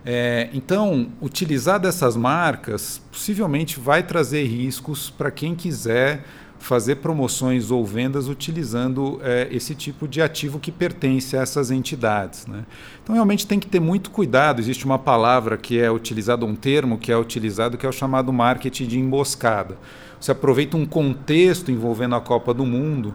É, 0.05 0.49
então, 0.53 1.09
utilizar 1.19 1.79
dessas 1.79 2.15
marcas 2.15 3.01
possivelmente 3.11 3.79
vai 3.79 4.03
trazer 4.03 4.43
riscos 4.43 5.09
para 5.09 5.31
quem 5.31 5.55
quiser 5.55 6.23
fazer 6.65 6.95
promoções 6.95 7.69
ou 7.69 7.85
vendas 7.85 8.27
utilizando 8.27 9.19
é, 9.21 9.47
esse 9.51 9.75
tipo 9.75 10.07
de 10.07 10.19
ativo 10.19 10.59
que 10.59 10.71
pertence 10.71 11.37
a 11.37 11.41
essas 11.41 11.69
entidades. 11.69 12.47
Né? 12.47 12.65
Então, 13.03 13.13
realmente 13.13 13.45
tem 13.45 13.59
que 13.59 13.67
ter 13.67 13.79
muito 13.79 14.09
cuidado. 14.09 14.59
Existe 14.59 14.83
uma 14.83 14.97
palavra 14.97 15.57
que 15.57 15.79
é 15.79 15.91
utilizada, 15.91 16.43
um 16.43 16.55
termo 16.55 16.97
que 16.97 17.11
é 17.11 17.17
utilizado, 17.17 17.77
que 17.77 17.85
é 17.85 17.89
o 17.89 17.91
chamado 17.91 18.33
marketing 18.33 18.87
de 18.87 18.99
emboscada. 18.99 19.77
Você 20.19 20.31
aproveita 20.31 20.75
um 20.75 20.87
contexto 20.87 21.71
envolvendo 21.71 22.15
a 22.15 22.21
Copa 22.21 22.51
do 22.51 22.65
Mundo 22.65 23.13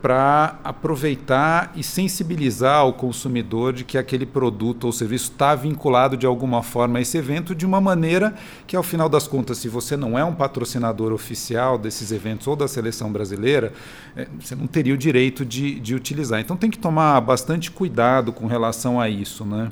para 0.00 0.58
aproveitar 0.62 1.72
e 1.74 1.82
sensibilizar 1.82 2.86
o 2.86 2.92
consumidor 2.92 3.72
de 3.72 3.84
que 3.84 3.98
aquele 3.98 4.24
produto 4.24 4.84
ou 4.84 4.92
serviço 4.92 5.32
está 5.32 5.54
vinculado 5.54 6.16
de 6.16 6.24
alguma 6.24 6.62
forma 6.62 6.98
a 6.98 7.02
esse 7.02 7.18
evento, 7.18 7.54
de 7.54 7.66
uma 7.66 7.80
maneira 7.80 8.34
que, 8.66 8.76
ao 8.76 8.82
final 8.82 9.08
das 9.08 9.26
contas, 9.26 9.58
se 9.58 9.68
você 9.68 9.96
não 9.96 10.16
é 10.18 10.24
um 10.24 10.34
patrocinador 10.34 11.12
oficial 11.12 11.76
desses 11.76 12.12
eventos 12.12 12.46
ou 12.46 12.54
da 12.54 12.68
seleção 12.68 13.10
brasileira, 13.10 13.72
é, 14.16 14.28
você 14.38 14.54
não 14.54 14.66
teria 14.66 14.94
o 14.94 14.98
direito 14.98 15.44
de, 15.44 15.80
de 15.80 15.94
utilizar. 15.94 16.40
Então 16.40 16.56
tem 16.56 16.70
que 16.70 16.78
tomar 16.78 17.20
bastante 17.20 17.70
cuidado 17.70 18.32
com 18.32 18.46
relação 18.46 19.00
a 19.00 19.08
isso. 19.08 19.44
Né? 19.44 19.68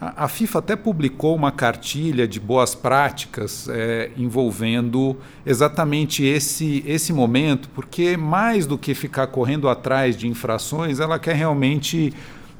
A, 0.00 0.28
FIFA 0.28 0.60
até 0.60 0.76
publicou 0.76 1.36
uma 1.36 1.52
cartilha 1.52 2.26
de 2.26 2.40
boas 2.40 2.74
práticas 2.74 3.68
é, 3.68 4.10
envolvendo 4.16 5.14
exatamente 5.44 6.24
esse, 6.24 6.82
esse 6.86 7.12
momento, 7.12 7.68
porque 7.74 8.16
mais 8.16 8.66
do 8.66 8.78
que 8.78 8.94
ficar 8.94 9.26
correndo 9.26 9.68
atrás 9.68 10.16
de 10.16 10.26
infrações, 10.26 11.00
ela 11.00 11.18
quer 11.18 11.34
realmente 11.34 12.14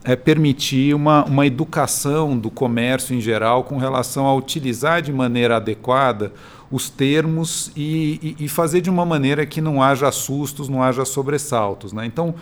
é, 0.05 0.15
permitir 0.15 0.95
uma, 0.95 1.25
uma 1.25 1.47
educação 1.47 2.37
do 2.37 2.51
comércio 2.51 3.17
em 3.17 3.23
geral 3.23 3.65
com 3.65 3.79
relação 3.79 4.27
a 4.27 4.35
utilizar 4.35 5.01
de 5.01 5.11
maneira 5.11 5.57
adequada 5.57 6.33
os 6.71 6.91
termos 6.91 7.73
e, 7.75 8.37
e, 8.39 8.45
e 8.45 8.49
fazer 8.49 8.83
de 8.83 8.91
uma 8.91 9.07
maneira 9.07 9.47
que 9.47 9.63
não 9.63 9.83
haja 9.83 10.13
sustos, 10.13 10.69
não 10.69 10.83
haja 10.83 11.07
sobressaltos. 11.07 11.93
Né? 11.93 12.05
Então, 12.05 12.35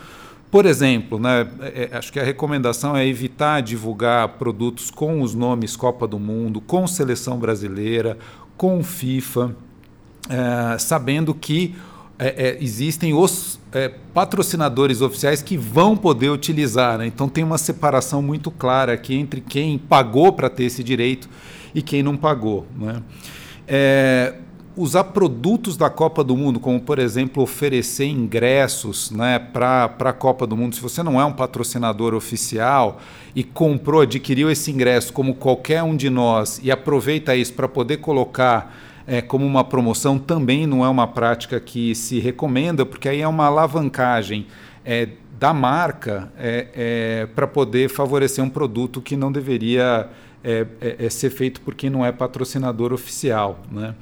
por 0.51 0.65
exemplo, 0.65 1.19
né, 1.19 1.47
é, 1.61 1.91
é, 1.93 1.97
acho 1.97 2.13
que 2.13 2.19
a 2.19 2.25
recomendação 2.25 2.97
é 2.97 3.07
evitar 3.07 3.61
divulgar 3.61 4.29
produtos 4.31 4.91
com 4.91 5.21
os 5.21 5.35
nomes 5.35 5.77
Copa 5.77 6.07
do 6.07 6.19
Mundo, 6.19 6.61
com 6.61 6.87
seleção 6.87 7.39
brasileira, 7.39 8.17
com 8.57 8.83
FIFA, 8.83 9.55
é, 10.31 10.79
sabendo 10.79 11.35
que 11.35 11.75
é, 12.19 12.49
é 12.49 12.59
existem 12.65 13.13
os 13.13 13.61
é, 13.73 13.91
patrocinadores 14.15 15.03
oficiais 15.03 15.43
que 15.43 15.57
vão 15.57 15.95
poder 15.97 16.31
utilizar. 16.31 16.97
Né? 16.97 17.07
Então 17.07 17.29
tem 17.29 17.45
uma 17.45 17.59
separação 17.59 18.23
muito 18.23 18.51
clara 18.51 18.95
aqui 18.95 19.15
entre 19.15 19.43
quem 19.43 19.79
pagou 19.79 20.33
para 20.33 20.49
ter 20.49 20.65
esse 20.65 20.83
direito 20.83 21.29
e 21.75 21.83
quem 21.83 22.03
não 22.03 22.17
pagou. 22.17 22.67
Né? 22.75 23.03
Usar 24.79 25.05
produtos 25.05 25.77
da 25.77 25.91
Copa 25.91 26.23
do 26.23 26.37
Mundo, 26.37 26.61
como 26.61 26.81
por 26.81 26.99
exemplo 26.99 27.43
oferecer 27.43 28.07
ingressos 28.07 29.11
né, 29.11 29.39
para 29.39 29.93
a 29.99 30.13
Copa 30.13 30.47
do 30.47 30.57
Mundo, 30.57 30.77
se 30.77 30.81
você 30.81 31.03
não 31.03 31.21
é 31.21 31.25
um 31.25 31.33
patrocinador 31.33 32.15
oficial 32.15 33.01
e 33.35 33.43
comprou, 33.43 34.03
adquiriu 34.03 34.49
esse 34.49 34.71
ingresso 34.71 35.13
como 35.13 35.35
qualquer 35.35 35.83
um 35.83 35.97
de 35.97 36.09
nós 36.09 36.61
e 36.63 36.71
aproveita 36.71 37.35
isso 37.35 37.53
para 37.55 37.67
poder 37.67 37.97
colocar 37.97 38.77
é, 39.05 39.21
como 39.21 39.45
uma 39.45 39.65
promoção, 39.65 40.19
também 40.19 40.67
não 40.67 40.85
é 40.85 40.89
uma 40.89 41.09
prática 41.09 41.59
que 41.59 41.95
se 41.95 42.21
recomenda, 42.21 42.87
porque 42.87 43.09
aí 43.09 43.21
é 43.21 43.29
uma 43.29 43.47
alavancagem. 43.47 44.47
É, 44.85 45.09
da 45.39 45.55
marca 45.55 46.33
é, 46.37 46.67
é, 46.75 47.27
para 47.27 47.47
poder 47.47 47.89
favorecer 47.89 48.43
um 48.43 48.51
produto 48.51 49.01
que 49.01 49.17
não 49.17 49.31
deveria 49.31 50.09
é, 50.43 50.67
é, 50.81 50.97
é, 51.07 51.11
ser 51.11 51.31
feito 51.31 51.61
por 51.61 51.75
quem 51.75 51.91
não 51.91 52.05
é 52.05 52.11
patrocinador 52.11 52.93
oficial. 52.93 53.61
Né? 53.71 53.95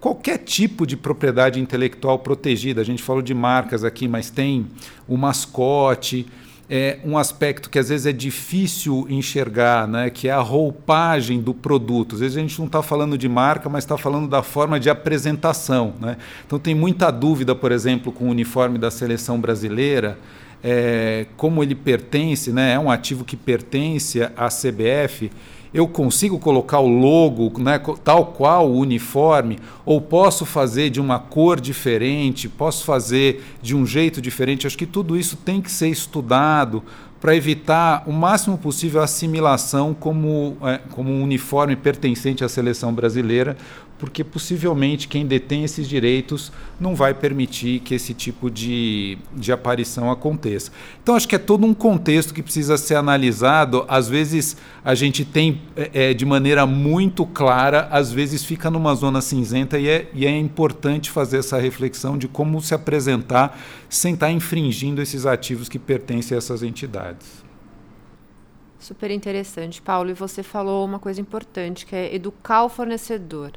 Qualquer 0.00 0.38
tipo 0.38 0.86
de 0.86 0.96
propriedade 0.96 1.60
intelectual 1.60 2.18
protegida. 2.18 2.80
A 2.80 2.84
gente 2.84 3.02
falou 3.02 3.22
de 3.22 3.34
marcas 3.34 3.84
aqui, 3.84 4.06
mas 4.06 4.30
tem 4.30 4.66
o 5.06 5.16
mascote, 5.16 6.26
é 6.70 6.98
um 7.02 7.16
aspecto 7.16 7.70
que 7.70 7.78
às 7.78 7.88
vezes 7.88 8.04
é 8.04 8.12
difícil 8.12 9.06
enxergar, 9.08 9.88
né, 9.88 10.10
que 10.10 10.28
é 10.28 10.32
a 10.32 10.40
roupagem 10.40 11.40
do 11.40 11.54
produto. 11.54 12.14
Às 12.14 12.20
vezes 12.20 12.36
a 12.36 12.40
gente 12.40 12.58
não 12.58 12.66
está 12.66 12.82
falando 12.82 13.16
de 13.16 13.28
marca, 13.28 13.70
mas 13.70 13.84
está 13.84 13.96
falando 13.96 14.28
da 14.28 14.42
forma 14.42 14.78
de 14.78 14.90
apresentação. 14.90 15.94
Né? 15.98 16.18
Então 16.46 16.58
tem 16.58 16.74
muita 16.74 17.10
dúvida, 17.10 17.54
por 17.54 17.72
exemplo, 17.72 18.12
com 18.12 18.26
o 18.26 18.28
uniforme 18.28 18.76
da 18.78 18.90
seleção 18.90 19.40
brasileira. 19.40 20.18
É, 20.62 21.26
como 21.36 21.62
ele 21.62 21.74
pertence, 21.74 22.52
né, 22.52 22.74
é 22.74 22.78
um 22.78 22.90
ativo 22.90 23.24
que 23.24 23.36
pertence 23.36 24.20
à 24.20 24.48
CBF, 24.48 25.30
eu 25.72 25.86
consigo 25.86 26.38
colocar 26.38 26.80
o 26.80 26.88
logo 26.88 27.58
né, 27.60 27.80
tal 28.02 28.26
qual 28.26 28.70
o 28.70 28.78
uniforme, 28.78 29.58
ou 29.84 30.00
posso 30.00 30.46
fazer 30.46 30.90
de 30.90 31.00
uma 31.00 31.18
cor 31.18 31.60
diferente, 31.60 32.48
posso 32.48 32.84
fazer 32.84 33.44
de 33.60 33.76
um 33.76 33.84
jeito 33.84 34.20
diferente. 34.20 34.66
Acho 34.66 34.78
que 34.78 34.86
tudo 34.86 35.16
isso 35.16 35.36
tem 35.36 35.60
que 35.60 35.70
ser 35.70 35.88
estudado 35.88 36.82
para 37.20 37.34
evitar 37.34 38.04
o 38.06 38.12
máximo 38.12 38.56
possível 38.56 39.00
a 39.00 39.04
assimilação 39.04 39.92
como, 39.92 40.56
é, 40.62 40.78
como 40.92 41.10
um 41.10 41.22
uniforme 41.22 41.74
pertencente 41.74 42.44
à 42.44 42.48
seleção 42.48 42.92
brasileira, 42.92 43.56
porque 43.98 44.22
possivelmente 44.22 45.08
quem 45.08 45.26
detém 45.26 45.64
esses 45.64 45.88
direitos 45.88 46.52
não 46.78 46.94
vai 46.94 47.12
permitir 47.12 47.80
que 47.80 47.94
esse 47.94 48.14
tipo 48.14 48.50
de, 48.50 49.18
de 49.34 49.50
aparição 49.50 50.10
aconteça. 50.10 50.70
Então, 51.02 51.16
acho 51.16 51.26
que 51.26 51.34
é 51.34 51.38
todo 51.38 51.66
um 51.66 51.74
contexto 51.74 52.32
que 52.32 52.42
precisa 52.42 52.76
ser 52.76 52.94
analisado. 52.94 53.84
Às 53.88 54.08
vezes, 54.08 54.56
a 54.84 54.94
gente 54.94 55.24
tem 55.24 55.60
é, 55.76 56.10
é 56.10 56.14
de 56.14 56.24
maneira 56.24 56.64
muito 56.64 57.26
clara, 57.26 57.88
às 57.90 58.12
vezes 58.12 58.44
fica 58.44 58.70
numa 58.70 58.94
zona 58.94 59.20
cinzenta, 59.20 59.78
e 59.78 59.88
é, 59.88 60.08
e 60.14 60.26
é 60.26 60.38
importante 60.38 61.10
fazer 61.10 61.38
essa 61.38 61.58
reflexão 61.58 62.16
de 62.16 62.28
como 62.28 62.60
se 62.60 62.74
apresentar 62.74 63.58
sem 63.88 64.14
estar 64.14 64.30
infringindo 64.30 65.02
esses 65.02 65.26
ativos 65.26 65.68
que 65.68 65.78
pertencem 65.78 66.34
a 66.34 66.38
essas 66.38 66.62
entidades. 66.62 67.47
Super 68.78 69.10
interessante, 69.10 69.82
Paulo. 69.82 70.10
E 70.10 70.14
você 70.14 70.42
falou 70.42 70.84
uma 70.84 70.98
coisa 70.98 71.20
importante, 71.20 71.84
que 71.84 71.96
é 71.96 72.14
educar 72.14 72.64
o 72.64 72.68
fornecedor. 72.68 73.52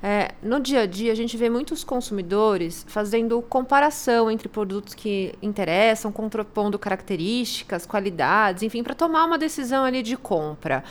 É, 0.00 0.32
no 0.42 0.60
dia 0.60 0.82
a 0.82 0.86
dia, 0.86 1.10
a 1.10 1.14
gente 1.14 1.36
vê 1.36 1.50
muitos 1.50 1.82
consumidores 1.82 2.84
fazendo 2.86 3.42
comparação 3.42 4.30
entre 4.30 4.48
produtos 4.48 4.94
que 4.94 5.34
interessam, 5.42 6.12
contrapondo 6.12 6.78
características, 6.78 7.84
qualidades, 7.84 8.62
enfim, 8.62 8.82
para 8.82 8.94
tomar 8.94 9.24
uma 9.24 9.36
decisão 9.36 9.84
ali 9.84 10.02
de 10.02 10.16
compra. 10.16 10.84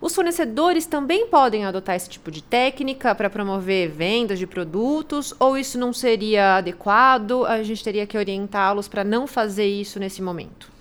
Os 0.00 0.14
fornecedores 0.14 0.86
também 0.86 1.26
podem 1.26 1.66
adotar 1.66 1.94
esse 1.94 2.08
tipo 2.08 2.30
de 2.30 2.42
técnica 2.42 3.14
para 3.14 3.28
promover 3.28 3.90
vendas 3.90 4.38
de 4.38 4.46
produtos, 4.46 5.34
ou 5.38 5.58
isso 5.58 5.78
não 5.78 5.92
seria 5.92 6.56
adequado? 6.56 7.44
A 7.44 7.62
gente 7.62 7.84
teria 7.84 8.06
que 8.06 8.16
orientá-los 8.16 8.88
para 8.88 9.04
não 9.04 9.26
fazer 9.26 9.66
isso 9.66 9.98
nesse 9.98 10.22
momento? 10.22 10.72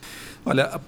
Olha, 0.46 0.80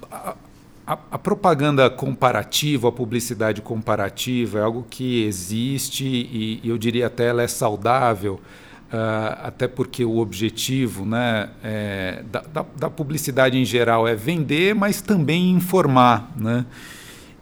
a, 0.87 1.17
propaganda 1.17 1.89
comparativa, 1.89 2.89
a 2.89 2.91
publicidade 2.91 3.61
comparativa 3.61 4.59
é 4.59 4.61
algo 4.61 4.85
que 4.87 5.23
existe 5.23 6.05
e, 6.05 6.59
e 6.63 6.69
eu 6.69 6.77
diria 6.77 7.07
até 7.07 7.25
ela 7.25 7.41
é 7.41 7.47
saudável, 7.47 8.35
uh, 8.93 9.37
até 9.43 9.67
porque 9.67 10.05
o 10.05 10.17
objetivo 10.17 11.03
né, 11.03 11.49
é, 11.63 12.23
da, 12.31 12.41
da, 12.41 12.65
da, 12.77 12.89
publicidade 12.89 13.57
em 13.57 13.65
geral 13.65 14.07
é 14.07 14.13
vender, 14.13 14.75
mas 14.75 15.01
também 15.01 15.49
informar. 15.51 16.31
Né? 16.35 16.65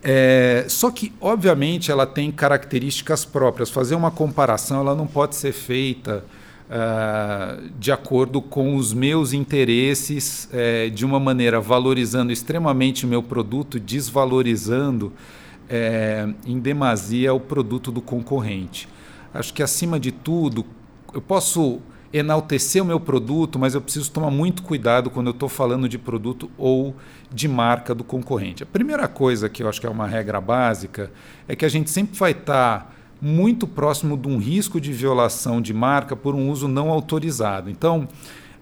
É, 0.01 0.65
só 0.69 0.89
que, 0.89 1.11
obviamente, 1.19 1.91
ela 1.91 2.05
tem 2.05 2.31
características 2.31 3.25
próprias. 3.25 3.69
Fazer 3.69 3.95
uma 3.95 4.11
comparação 4.11 4.79
ela 4.79 4.95
não 4.95 5.07
pode 5.07 5.35
ser 5.35 5.51
feita 5.51 6.23
uh, 6.69 7.69
de 7.79 7.91
acordo 7.91 8.41
com 8.41 8.75
os 8.75 8.93
meus 8.93 9.33
interesses, 9.33 10.49
uh, 10.51 10.89
de 10.89 11.05
uma 11.05 11.19
maneira 11.19 11.59
valorizando 11.59 12.31
extremamente 12.31 13.05
o 13.05 13.09
meu 13.09 13.23
produto, 13.23 13.79
desvalorizando 13.79 15.07
uh, 15.07 16.33
em 16.45 16.59
demasia 16.59 17.33
o 17.33 17.39
produto 17.39 17.91
do 17.91 18.01
concorrente. 18.01 18.87
Acho 19.33 19.53
que, 19.53 19.63
acima 19.63 19.99
de 19.99 20.11
tudo, 20.11 20.65
eu 21.13 21.21
posso 21.21 21.81
enaltecer 22.13 22.81
o 22.81 22.85
meu 22.85 22.99
produto, 22.99 23.57
mas 23.57 23.73
eu 23.73 23.81
preciso 23.81 24.11
tomar 24.11 24.29
muito 24.29 24.61
cuidado 24.61 25.09
quando 25.09 25.27
eu 25.27 25.31
estou 25.31 25.49
falando 25.49 25.89
de 25.89 25.97
produto 25.97 26.49
ou 26.55 26.95
de 27.33 27.47
marca 27.47 27.95
do 27.95 28.03
concorrente. 28.03 28.61
A 28.61 28.67
primeira 28.67 29.07
coisa 29.07 29.49
que 29.49 29.63
eu 29.63 29.67
acho 29.67 29.81
que 29.81 29.87
é 29.87 29.89
uma 29.89 30.05
regra 30.05 30.39
básica 30.39 31.11
é 31.47 31.55
que 31.55 31.65
a 31.65 31.69
gente 31.69 31.89
sempre 31.89 32.15
vai 32.15 32.31
estar 32.31 32.79
tá 32.81 32.91
muito 33.23 33.65
próximo 33.65 34.17
de 34.17 34.27
um 34.27 34.37
risco 34.37 34.81
de 34.81 34.91
violação 34.91 35.61
de 35.61 35.73
marca 35.73 36.13
por 36.13 36.35
um 36.35 36.49
uso 36.49 36.67
não 36.67 36.89
autorizado. 36.89 37.69
Então, 37.69 38.05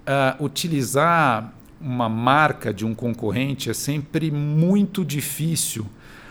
uh, 0.05 0.43
utilizar 0.43 1.51
uma 1.81 2.07
marca 2.07 2.71
de 2.71 2.85
um 2.85 2.93
concorrente 2.93 3.71
é 3.71 3.73
sempre 3.73 4.29
muito 4.29 5.03
difícil, 5.03 5.87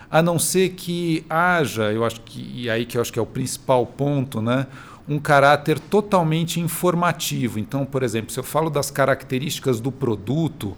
a 0.08 0.22
não 0.22 0.38
ser 0.38 0.70
que 0.70 1.24
haja, 1.28 1.90
eu 1.92 2.04
acho 2.04 2.20
que 2.20 2.52
e 2.54 2.70
aí 2.70 2.86
que 2.86 2.96
eu 2.96 3.00
acho 3.00 3.12
que 3.12 3.18
é 3.18 3.22
o 3.22 3.26
principal 3.26 3.84
ponto, 3.84 4.40
né? 4.40 4.68
um 5.08 5.18
caráter 5.18 5.80
totalmente 5.80 6.60
informativo. 6.60 7.58
Então, 7.58 7.84
por 7.84 8.04
exemplo, 8.04 8.30
se 8.30 8.38
eu 8.38 8.44
falo 8.44 8.70
das 8.70 8.92
características 8.92 9.80
do 9.80 9.90
produto, 9.90 10.76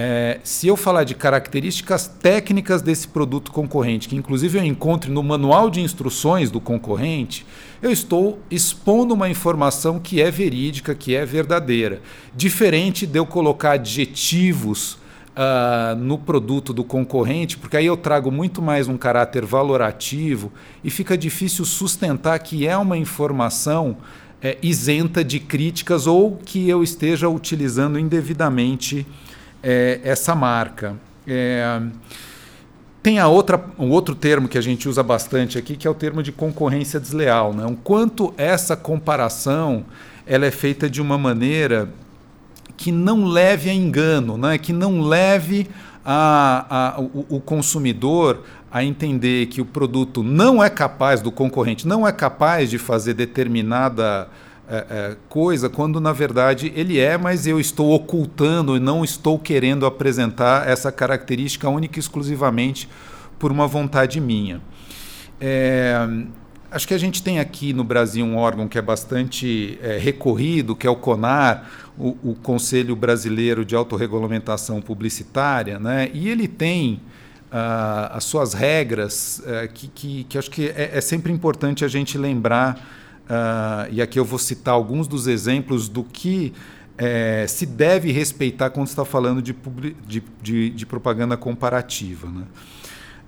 é, 0.00 0.38
se 0.44 0.68
eu 0.68 0.76
falar 0.76 1.02
de 1.02 1.12
características 1.12 2.06
técnicas 2.06 2.80
desse 2.80 3.08
produto 3.08 3.50
concorrente, 3.50 4.08
que 4.08 4.14
inclusive 4.14 4.56
eu 4.56 4.64
encontro 4.64 5.10
no 5.10 5.24
manual 5.24 5.68
de 5.68 5.80
instruções 5.80 6.52
do 6.52 6.60
concorrente, 6.60 7.44
eu 7.82 7.90
estou 7.90 8.38
expondo 8.48 9.12
uma 9.12 9.28
informação 9.28 9.98
que 9.98 10.22
é 10.22 10.30
verídica, 10.30 10.94
que 10.94 11.16
é 11.16 11.26
verdadeira. 11.26 12.00
Diferente 12.32 13.08
de 13.08 13.18
eu 13.18 13.26
colocar 13.26 13.72
adjetivos 13.72 14.92
uh, 14.92 15.96
no 15.98 16.16
produto 16.16 16.72
do 16.72 16.84
concorrente, 16.84 17.58
porque 17.58 17.76
aí 17.76 17.86
eu 17.86 17.96
trago 17.96 18.30
muito 18.30 18.62
mais 18.62 18.86
um 18.86 18.96
caráter 18.96 19.44
valorativo 19.44 20.52
e 20.84 20.90
fica 20.90 21.18
difícil 21.18 21.64
sustentar 21.64 22.38
que 22.38 22.68
é 22.68 22.76
uma 22.76 22.96
informação 22.96 23.96
é, 24.40 24.58
isenta 24.62 25.24
de 25.24 25.40
críticas 25.40 26.06
ou 26.06 26.36
que 26.36 26.68
eu 26.68 26.84
esteja 26.84 27.28
utilizando 27.28 27.98
indevidamente 27.98 29.04
é, 29.62 30.00
essa 30.02 30.34
marca. 30.34 30.96
É, 31.26 31.80
tem 33.02 33.18
a 33.18 33.28
outra, 33.28 33.64
um 33.78 33.90
outro 33.90 34.14
termo 34.14 34.48
que 34.48 34.58
a 34.58 34.60
gente 34.60 34.88
usa 34.88 35.02
bastante 35.02 35.56
aqui, 35.56 35.76
que 35.76 35.86
é 35.86 35.90
o 35.90 35.94
termo 35.94 36.22
de 36.22 36.32
concorrência 36.32 36.98
desleal. 36.98 37.52
Né? 37.52 37.64
O 37.66 37.76
quanto 37.76 38.34
essa 38.36 38.76
comparação 38.76 39.84
ela 40.26 40.44
é 40.44 40.50
feita 40.50 40.90
de 40.90 41.00
uma 41.00 41.16
maneira 41.16 41.88
que 42.76 42.92
não 42.92 43.24
leve 43.24 43.70
a 43.70 43.74
engano, 43.74 44.36
né? 44.36 44.58
que 44.58 44.72
não 44.72 45.00
leve 45.00 45.68
a, 46.04 46.66
a, 46.96 47.00
o, 47.00 47.36
o 47.36 47.40
consumidor 47.40 48.42
a 48.70 48.84
entender 48.84 49.46
que 49.46 49.60
o 49.60 49.64
produto 49.64 50.22
não 50.22 50.62
é 50.62 50.68
capaz, 50.68 51.22
do 51.22 51.32
concorrente, 51.32 51.88
não 51.88 52.06
é 52.06 52.12
capaz 52.12 52.68
de 52.68 52.78
fazer 52.78 53.14
determinada 53.14 54.28
é, 54.68 54.86
é, 54.90 55.16
coisa, 55.28 55.68
quando 55.68 56.00
na 56.00 56.12
verdade 56.12 56.72
ele 56.76 56.98
é, 56.98 57.16
mas 57.16 57.46
eu 57.46 57.58
estou 57.58 57.92
ocultando 57.92 58.76
e 58.76 58.80
não 58.80 59.02
estou 59.04 59.38
querendo 59.38 59.86
apresentar 59.86 60.68
essa 60.68 60.92
característica 60.92 61.68
única 61.68 61.98
e 61.98 62.00
exclusivamente 62.00 62.88
por 63.38 63.50
uma 63.50 63.66
vontade 63.66 64.20
minha. 64.20 64.60
É, 65.40 65.96
acho 66.70 66.86
que 66.86 66.94
a 66.94 66.98
gente 66.98 67.22
tem 67.22 67.38
aqui 67.38 67.72
no 67.72 67.84
Brasil 67.84 68.24
um 68.24 68.36
órgão 68.36 68.68
que 68.68 68.78
é 68.78 68.82
bastante 68.82 69.78
é, 69.82 69.96
recorrido, 69.96 70.76
que 70.76 70.86
é 70.86 70.90
o 70.90 70.96
CONAR, 70.96 71.68
o, 71.96 72.16
o, 72.22 72.34
Conselho 72.34 72.94
Brasileiro 72.94 73.64
de 73.64 73.74
Autorregulamentação 73.74 74.80
Publicitária, 74.80 75.78
né? 75.78 76.10
e 76.12 76.28
ele 76.28 76.46
tem 76.46 77.00
uh, 77.50 78.12
as 78.12 78.24
suas 78.24 78.54
regras, 78.54 79.40
uh, 79.40 79.72
que, 79.72 79.88
que, 79.88 80.24
que, 80.24 80.38
acho 80.38 80.50
que 80.50 80.68
é, 80.68 80.92
é, 80.94 81.00
sempre 81.00 81.32
importante 81.32 81.84
a 81.84 81.88
gente 81.88 82.16
lembrar, 82.16 82.80
uh, 83.28 83.92
e 83.92 84.02
aqui 84.02 84.18
eu 84.18 84.24
vou 84.24 84.38
citar 84.38 84.74
alguns 84.74 85.06
dos 85.06 85.26
exemplos 85.26 85.88
do 85.88 86.02
que 86.02 86.52
é, 86.98 87.46
se 87.46 87.64
deve 87.64 88.10
respeitar 88.10 88.70
quando 88.70 88.88
está 88.88 89.04
falando 89.04 89.40
de, 89.40 89.54
de, 90.06 90.22
de, 90.42 90.70
de 90.70 90.86
propaganda 90.86 91.36
comparativa. 91.36 92.28
Né? 92.28 92.42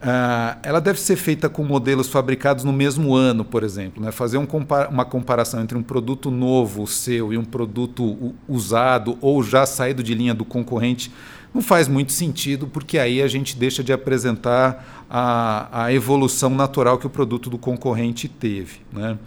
Uh, 0.03 0.59
ela 0.63 0.81
deve 0.81 0.99
ser 0.99 1.15
feita 1.15 1.49
com 1.49 1.63
modelos 1.63 2.09
fabricados 2.09 2.65
no 2.65 2.73
mesmo 2.73 3.15
ano, 3.15 3.45
por 3.45 3.63
exemplo. 3.63 4.03
Né? 4.03 4.11
Fazer 4.11 4.39
um 4.39 4.49
uma 4.91 5.05
comparação 5.05 5.61
entre 5.61 5.79
um 5.79 5.83
produto 5.83 6.31
novo 6.31 6.87
seu 6.87 7.33
e 7.33 7.39
um 7.39 7.45
produto 7.45 8.35
usado 8.49 9.17
ou 9.21 9.43
já 9.43 9.65
saído 9.65 10.03
de 10.03 10.15
linha 10.15 10.35
do 10.35 10.45
concorrente 10.45 11.13
não 11.53 11.61
faz 11.61 11.89
muito 11.89 12.13
sentido, 12.13 12.67
porque 12.69 12.99
aí 12.99 13.21
a 13.21 13.29
gente 13.29 13.57
deixa 13.57 13.83
de 13.83 13.93
apresentar 13.93 15.05
a, 15.11 15.85
a 15.85 15.93
evolução 15.93 16.51
natural 16.51 16.97
que 16.97 17.07
o 17.07 17.11
produto 17.11 17.51
do 17.51 17.59
concorrente 17.59 18.29
teve. 18.29 18.81
Né? 18.93 19.19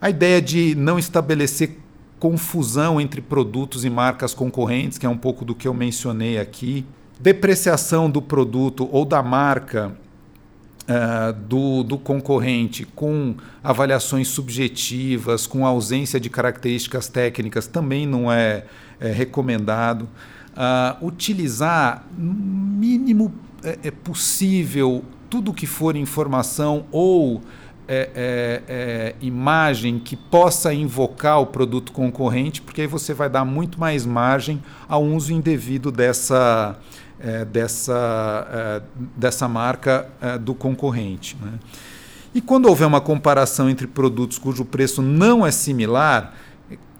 A 0.00 0.08
ideia 0.08 0.40
de 0.40 0.74
não 0.74 0.98
estabelecer 0.98 1.78
confusão 2.18 3.00
entre 3.00 3.20
produtos 3.20 3.84
e 3.84 3.90
marcas 3.90 4.32
concorrentes, 4.32 4.98
que 4.98 5.06
é 5.06 5.08
um 5.08 5.16
pouco 5.16 5.44
do 5.44 5.54
que 5.54 5.66
eu 5.68 5.74
mencionei 5.74 6.38
aqui. 6.38 6.86
Depreciação 7.18 8.10
do 8.10 8.22
produto 8.22 8.88
ou 8.92 9.04
da 9.04 9.22
marca 9.22 9.96
uh, 10.82 11.32
do, 11.32 11.82
do 11.82 11.98
concorrente 11.98 12.84
com 12.84 13.34
avaliações 13.62 14.28
subjetivas, 14.28 15.46
com 15.46 15.66
ausência 15.66 16.18
de 16.18 16.30
características 16.30 17.08
técnicas, 17.08 17.66
também 17.66 18.06
não 18.06 18.32
é, 18.32 18.64
é 18.98 19.10
recomendado. 19.10 20.08
Uh, 20.52 21.06
utilizar 21.06 22.06
no 22.16 22.32
mínimo 22.32 23.32
é, 23.62 23.78
é 23.84 23.90
possível 23.90 25.04
tudo 25.28 25.52
que 25.52 25.66
for 25.66 25.94
informação 25.94 26.86
ou 26.90 27.40
é, 27.92 28.08
é, 28.14 28.62
é, 28.68 29.14
imagem 29.20 29.98
que 29.98 30.14
possa 30.14 30.72
invocar 30.72 31.40
o 31.40 31.46
produto 31.46 31.90
concorrente, 31.90 32.62
porque 32.62 32.82
aí 32.82 32.86
você 32.86 33.12
vai 33.12 33.28
dar 33.28 33.44
muito 33.44 33.80
mais 33.80 34.06
margem 34.06 34.62
ao 34.88 35.02
uso 35.02 35.32
indevido 35.32 35.90
dessa, 35.90 36.78
é, 37.18 37.44
dessa, 37.44 38.46
é, 38.48 38.82
dessa 39.16 39.48
marca 39.48 40.06
do 40.40 40.54
concorrente. 40.54 41.36
Né? 41.42 41.58
E 42.32 42.40
quando 42.40 42.66
houver 42.66 42.86
uma 42.86 43.00
comparação 43.00 43.68
entre 43.68 43.88
produtos 43.88 44.38
cujo 44.38 44.64
preço 44.64 45.02
não 45.02 45.44
é 45.44 45.50
similar, 45.50 46.32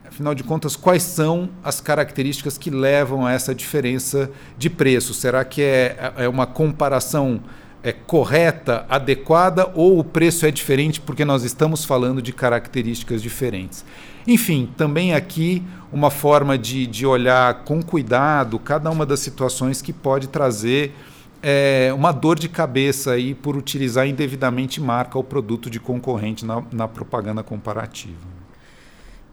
afinal 0.05 0.35
de 0.35 0.43
contas, 0.43 0.75
quais 0.75 1.05
são 1.05 1.51
as 1.63 1.81
características 1.81 2.59
que 2.59 2.69
levam 2.69 3.25
a 3.25 3.31
essa 3.31 3.55
diferença 3.55 4.29
de 4.59 4.69
preço? 4.69 5.15
Será 5.15 5.45
que 5.45 5.63
é, 5.63 6.15
é 6.17 6.29
uma 6.29 6.49
comparação 6.49 7.41
é 7.83 7.93
correta, 7.93 8.85
adequada 8.89 9.71
ou 9.75 9.99
o 9.99 10.05
preço 10.05 10.45
é 10.45 10.51
diferente 10.51 11.01
porque 11.01 11.25
nós 11.25 11.45
estamos 11.45 11.85
falando 11.85 12.21
de 12.21 12.33
características 12.33 13.23
diferentes? 13.23 13.85
Enfim, 14.27 14.69
também 14.77 15.15
aqui 15.15 15.63
uma 15.93 16.11
forma 16.11 16.59
de, 16.59 16.87
de 16.87 17.07
olhar 17.07 17.65
com 17.65 17.83
cuidado 17.83 18.59
cada 18.59 18.91
uma 18.91 19.07
das 19.07 19.21
situações 19.21 19.81
que 19.81 19.93
pode 19.93 20.29
trazer 20.29 20.95
é, 21.43 21.91
uma 21.95 22.13
dor 22.13 22.39
de 22.39 22.49
cabeça 22.49 23.13
aí 23.13 23.35
por 23.35 23.57
utilizar 23.57 24.07
indevidamente 24.07 24.81
marca 24.81 25.17
ou 25.17 25.25
produto 25.25 25.71
de 25.71 25.81
concorrente 25.81 26.45
na, 26.45 26.63
na 26.71 26.87
propaganda 26.87 27.43
comparativa. 27.43 28.40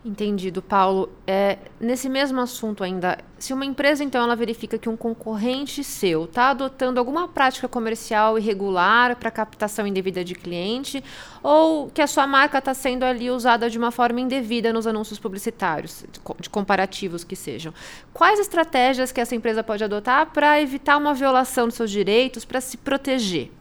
Entendido, 0.07 0.61
Paulo. 0.61 1.09
É, 1.27 1.57
nesse 1.81 2.07
mesmo 2.07 2.39
assunto 2.39 2.81
ainda, 2.81 3.17
se 3.37 3.51
uma 3.51 3.65
empresa 3.65 4.05
então 4.05 4.23
ela 4.23 4.37
verifica 4.37 4.77
que 4.77 4.87
um 4.87 4.95
concorrente 4.95 5.83
seu 5.83 6.23
está 6.23 6.51
adotando 6.51 6.97
alguma 6.97 7.27
prática 7.27 7.67
comercial 7.67 8.39
irregular 8.39 9.17
para 9.17 9.29
captação 9.29 9.85
indevida 9.85 10.23
de 10.23 10.33
cliente, 10.33 11.03
ou 11.43 11.89
que 11.89 12.01
a 12.01 12.07
sua 12.07 12.25
marca 12.25 12.59
está 12.59 12.73
sendo 12.73 13.03
ali 13.03 13.29
usada 13.29 13.69
de 13.69 13.77
uma 13.77 13.91
forma 13.91 14.21
indevida 14.21 14.71
nos 14.71 14.87
anúncios 14.87 15.19
publicitários, 15.19 16.05
de 16.39 16.49
comparativos 16.49 17.25
que 17.25 17.35
sejam, 17.35 17.73
quais 18.13 18.39
estratégias 18.39 19.11
que 19.11 19.19
essa 19.19 19.35
empresa 19.35 19.61
pode 19.61 19.83
adotar 19.83 20.31
para 20.31 20.61
evitar 20.61 20.95
uma 20.95 21.13
violação 21.13 21.67
dos 21.67 21.75
seus 21.75 21.91
direitos, 21.91 22.45
para 22.45 22.61
se 22.61 22.77
proteger? 22.77 23.51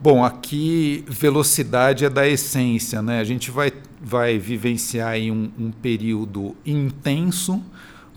Bom, 0.00 0.24
aqui 0.24 1.04
velocidade 1.08 2.04
é 2.04 2.10
da 2.10 2.28
essência, 2.28 3.00
né? 3.00 3.20
A 3.20 3.24
gente 3.24 3.50
vai, 3.50 3.72
vai 4.04 4.38
vivenciar 4.38 5.16
um, 5.16 5.50
um 5.58 5.70
período 5.70 6.54
intenso, 6.66 7.62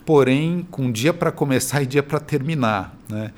porém 0.05 0.67
com 0.69 0.91
dia 0.91 1.13
para 1.13 1.31
começar 1.31 1.81
e 1.83 1.85
dia 1.85 2.03
para 2.03 2.19
terminar, 2.19 2.95
né? 3.09 3.31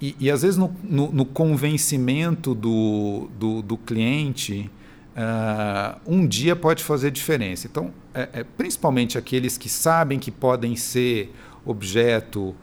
E, 0.00 0.16
e, 0.18 0.30
às 0.30 0.40
vezes 0.40 0.56
no, 0.56 0.74
no, 0.82 1.12
no 1.12 1.26
convencimento 1.26 2.54
do, 2.54 3.28
do, 3.38 3.60
do 3.60 3.76
cliente, 3.76 4.70
uh, 5.14 6.00
um 6.06 6.26
dia 6.26 6.56
pode 6.56 6.82
fazer 6.82 7.10
diferença. 7.10 7.66
Então, 7.66 7.92
é, 8.14 8.28
é, 8.32 8.44
principalmente 8.44 9.18
aqueles 9.18 9.58
que 9.58 9.68
sabem 9.68 10.18
que 10.18 10.30
podem 10.30 10.74
ser 10.74 11.34
objeto 11.66 12.54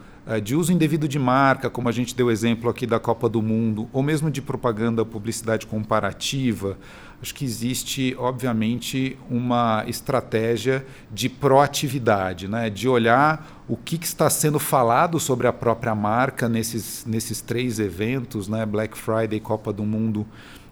de 0.44 0.56
uso 0.56 0.74
indevido 0.74 1.08
de 1.08 1.18
marca, 1.18 1.70
como 1.70 1.88
a 1.88 1.92
gente 1.92 2.14
deu 2.14 2.30
exemplo 2.30 2.70
aqui 2.70 2.86
da 2.86 3.00
Copa 3.00 3.30
do 3.30 3.42
Mundo, 3.42 3.88
ou 3.94 4.04
mesmo 4.04 4.30
de 4.30 4.42
propaganda, 4.42 5.06
publicidade 5.06 5.66
comparativa, 5.66 6.78
acho 7.22 7.34
que 7.34 7.46
existe, 7.46 8.16
obviamente, 8.20 9.18
uma 9.30 9.86
estratégia 9.88 10.86
de 11.12 11.30
proatividade, 11.30 12.48
né? 12.48 12.70
de 12.70 12.90
olhar 12.90 13.64
o 13.68 13.78
que, 13.78 13.98
que, 13.98 14.06
está 14.06 14.30
sendo 14.30 14.60
falado 14.60 15.20
sobre 15.20 15.48
a 15.48 15.54
própria 15.54 15.96
marca 15.96 16.50
nesses, 16.50 17.06
nesses 17.06 17.42
três 17.42 17.80
eventos, 17.80 18.48
né? 18.48 18.66
Black 18.66 18.98
Friday, 18.98 19.40
Copa 19.40 19.74
do 19.74 19.84
Mundo 19.84 20.26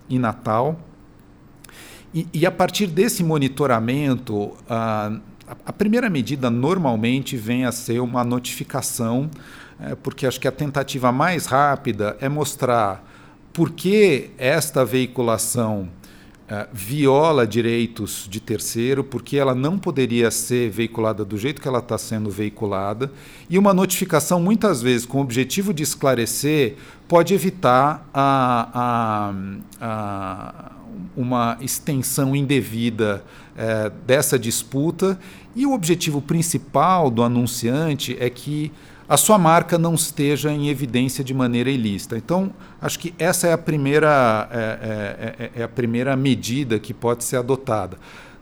e 0.10 0.20
Natal. 0.20 0.80
E, 2.14 2.28
e 2.34 2.46
a 2.46 2.52
partir 2.52 2.88
desse 2.88 3.24
monitoramento, 3.24 4.36
uh, 4.36 5.22
a 5.66 5.74
primeira 5.74 6.10
medida 6.10 6.50
normalmente 6.50 7.38
vem 7.38 7.66
a 7.66 7.72
ser 7.72 8.00
uma 8.00 8.24
notificação, 8.24 9.30
é, 9.80 9.96
porque 9.96 10.26
acho 10.26 10.40
que 10.40 10.48
a 10.48 10.52
tentativa 10.52 11.12
mais 11.12 11.46
rápida 11.46 12.18
é 12.20 12.28
mostrar 12.28 13.04
por 13.54 13.72
que 13.72 14.32
esta 14.38 14.84
veiculação 14.84 15.90
é, 16.48 16.68
viola 16.72 17.48
direitos 17.48 18.28
de 18.30 18.40
terceiro, 18.40 19.04
porque 19.04 19.38
ela 19.38 19.56
não 19.56 19.78
poderia 19.78 20.30
ser 20.30 20.70
veiculada 20.70 21.26
do 21.26 21.38
jeito 21.38 21.62
que 21.62 21.68
ela 21.68 21.80
está 21.80 21.98
sendo 21.98 22.30
veiculada, 22.30 23.12
e 23.50 23.58
uma 23.58 23.74
notificação, 23.74 24.40
muitas 24.40 24.82
vezes, 24.82 25.06
com 25.06 25.18
o 25.18 25.22
objetivo 25.22 25.74
de 25.74 25.84
esclarecer, 25.84 26.76
pode 27.08 27.34
evitar 27.34 28.08
a, 28.14 29.34
a, 29.82 29.88
a 30.70 30.72
uma 31.16 31.58
extensão 31.62 32.36
indevida 32.36 33.24
é, 33.56 33.92
dessa 34.06 34.38
disputa. 34.38 35.20
E 35.56 35.66
o 35.66 35.74
objetivo 35.74 36.22
principal 36.22 37.10
do 37.10 37.24
anunciante 37.24 38.16
é 38.20 38.30
que 38.30 38.72
a 39.08 39.18
sua 39.18 39.38
marca 39.38 39.78
não 39.78 39.94
esteja 39.94 40.52
em 40.52 40.70
evidência 40.70 41.24
de 41.24 41.34
maneira 41.34 41.70
ilícita. 41.70 42.18
Então, 42.18 42.52
acho 42.82 42.98
que 42.98 43.14
essa 43.20 43.48
é 43.48 43.54
a 43.54 43.58
primeira, 43.58 44.50
é, 44.52 44.58
é, 44.58 45.46
é, 45.46 45.52
é 45.62 45.64
a 45.64 45.68
primeira 45.68 46.16
medida 46.16 46.80
que 46.80 46.94
pode 46.94 47.24
ser 47.24 47.38
adotada. 47.38 47.98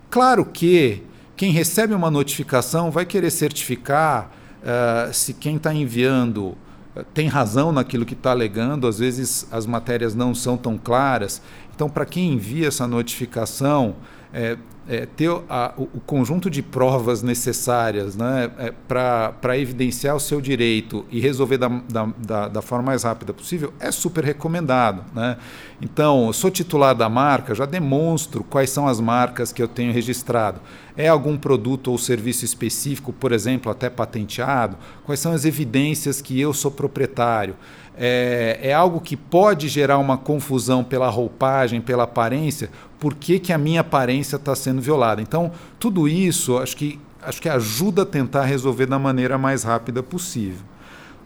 Claro 0.09 0.45
que 0.45 1.03
quem 1.35 1.51
recebe 1.51 1.93
uma 1.93 2.09
notificação 2.09 2.91
vai 2.91 3.05
querer 3.05 3.31
certificar 3.31 4.31
uh, 4.61 5.13
se 5.13 5.33
quem 5.33 5.57
está 5.57 5.73
enviando 5.73 6.55
uh, 6.95 7.03
tem 7.13 7.27
razão 7.27 7.71
naquilo 7.71 8.05
que 8.05 8.13
está 8.13 8.31
alegando, 8.31 8.87
às 8.87 8.99
vezes 8.99 9.47
as 9.51 9.65
matérias 9.65 10.15
não 10.15 10.33
são 10.33 10.55
tão 10.55 10.77
claras. 10.77 11.41
Então, 11.75 11.89
para 11.89 12.05
quem 12.05 12.33
envia 12.33 12.67
essa 12.67 12.87
notificação, 12.87 13.95
é, 14.31 14.57
é, 14.87 15.05
ter 15.05 15.29
a, 15.49 15.73
o, 15.77 15.83
o, 15.83 15.99
conjunto 15.99 16.49
de 16.49 16.61
provas 16.61 17.23
necessárias 17.23 18.15
né, 18.15 18.51
é, 18.57 18.73
para 18.87 19.57
evidenciar 19.57 20.15
o 20.15 20.19
seu 20.19 20.41
direito 20.41 21.05
e 21.09 21.19
resolver 21.19 21.57
da, 21.57 21.67
da, 21.67 22.09
da, 22.17 22.47
da, 22.49 22.61
forma 22.61 22.85
mais 22.85 23.03
rápida 23.03 23.33
possível 23.33 23.73
é 23.79 23.91
super 23.91 24.23
recomendado. 24.23 25.03
Né? 25.13 25.37
Então, 25.81 26.31
sou 26.33 26.51
titular 26.51 26.93
da 26.93 27.07
marca, 27.07 27.55
já 27.55 27.65
demonstro 27.65 28.43
quais 28.43 28.69
são 28.69 28.87
as 28.87 28.99
marcas 28.99 29.51
que 29.51 29.61
eu 29.61 29.67
tenho 29.67 29.93
registrado. 29.93 30.59
É 30.95 31.07
algum 31.07 31.37
produto 31.37 31.91
ou 31.91 31.97
serviço 31.97 32.45
específico, 32.45 33.11
por 33.11 33.31
exemplo, 33.31 33.71
até 33.71 33.89
patenteado? 33.89 34.77
Quais 35.03 35.19
são 35.19 35.31
as 35.31 35.43
evidências 35.43 36.21
que 36.21 36.39
eu 36.39 36.53
sou 36.53 36.69
proprietário? 36.69 37.55
É, 37.97 38.59
é 38.61 38.73
algo 38.73 39.01
que 39.01 39.17
pode 39.17 39.67
gerar 39.67 39.97
uma 39.97 40.17
confusão 40.17 40.83
pela 40.83 41.09
roupagem, 41.09 41.81
pela 41.81 42.03
aparência? 42.03 42.69
Por 42.99 43.15
que, 43.15 43.39
que 43.39 43.51
a 43.51 43.57
minha 43.57 43.81
aparência 43.81 44.35
está 44.35 44.55
sendo 44.55 44.81
violada? 44.81 45.21
Então, 45.21 45.51
tudo 45.79 46.07
isso 46.07 46.57
acho 46.59 46.77
que, 46.77 46.99
acho 47.21 47.41
que 47.41 47.49
ajuda 47.49 48.03
a 48.03 48.05
tentar 48.05 48.45
resolver 48.45 48.85
da 48.85 48.99
maneira 48.99 49.37
mais 49.37 49.63
rápida 49.63 50.03
possível. 50.03 50.61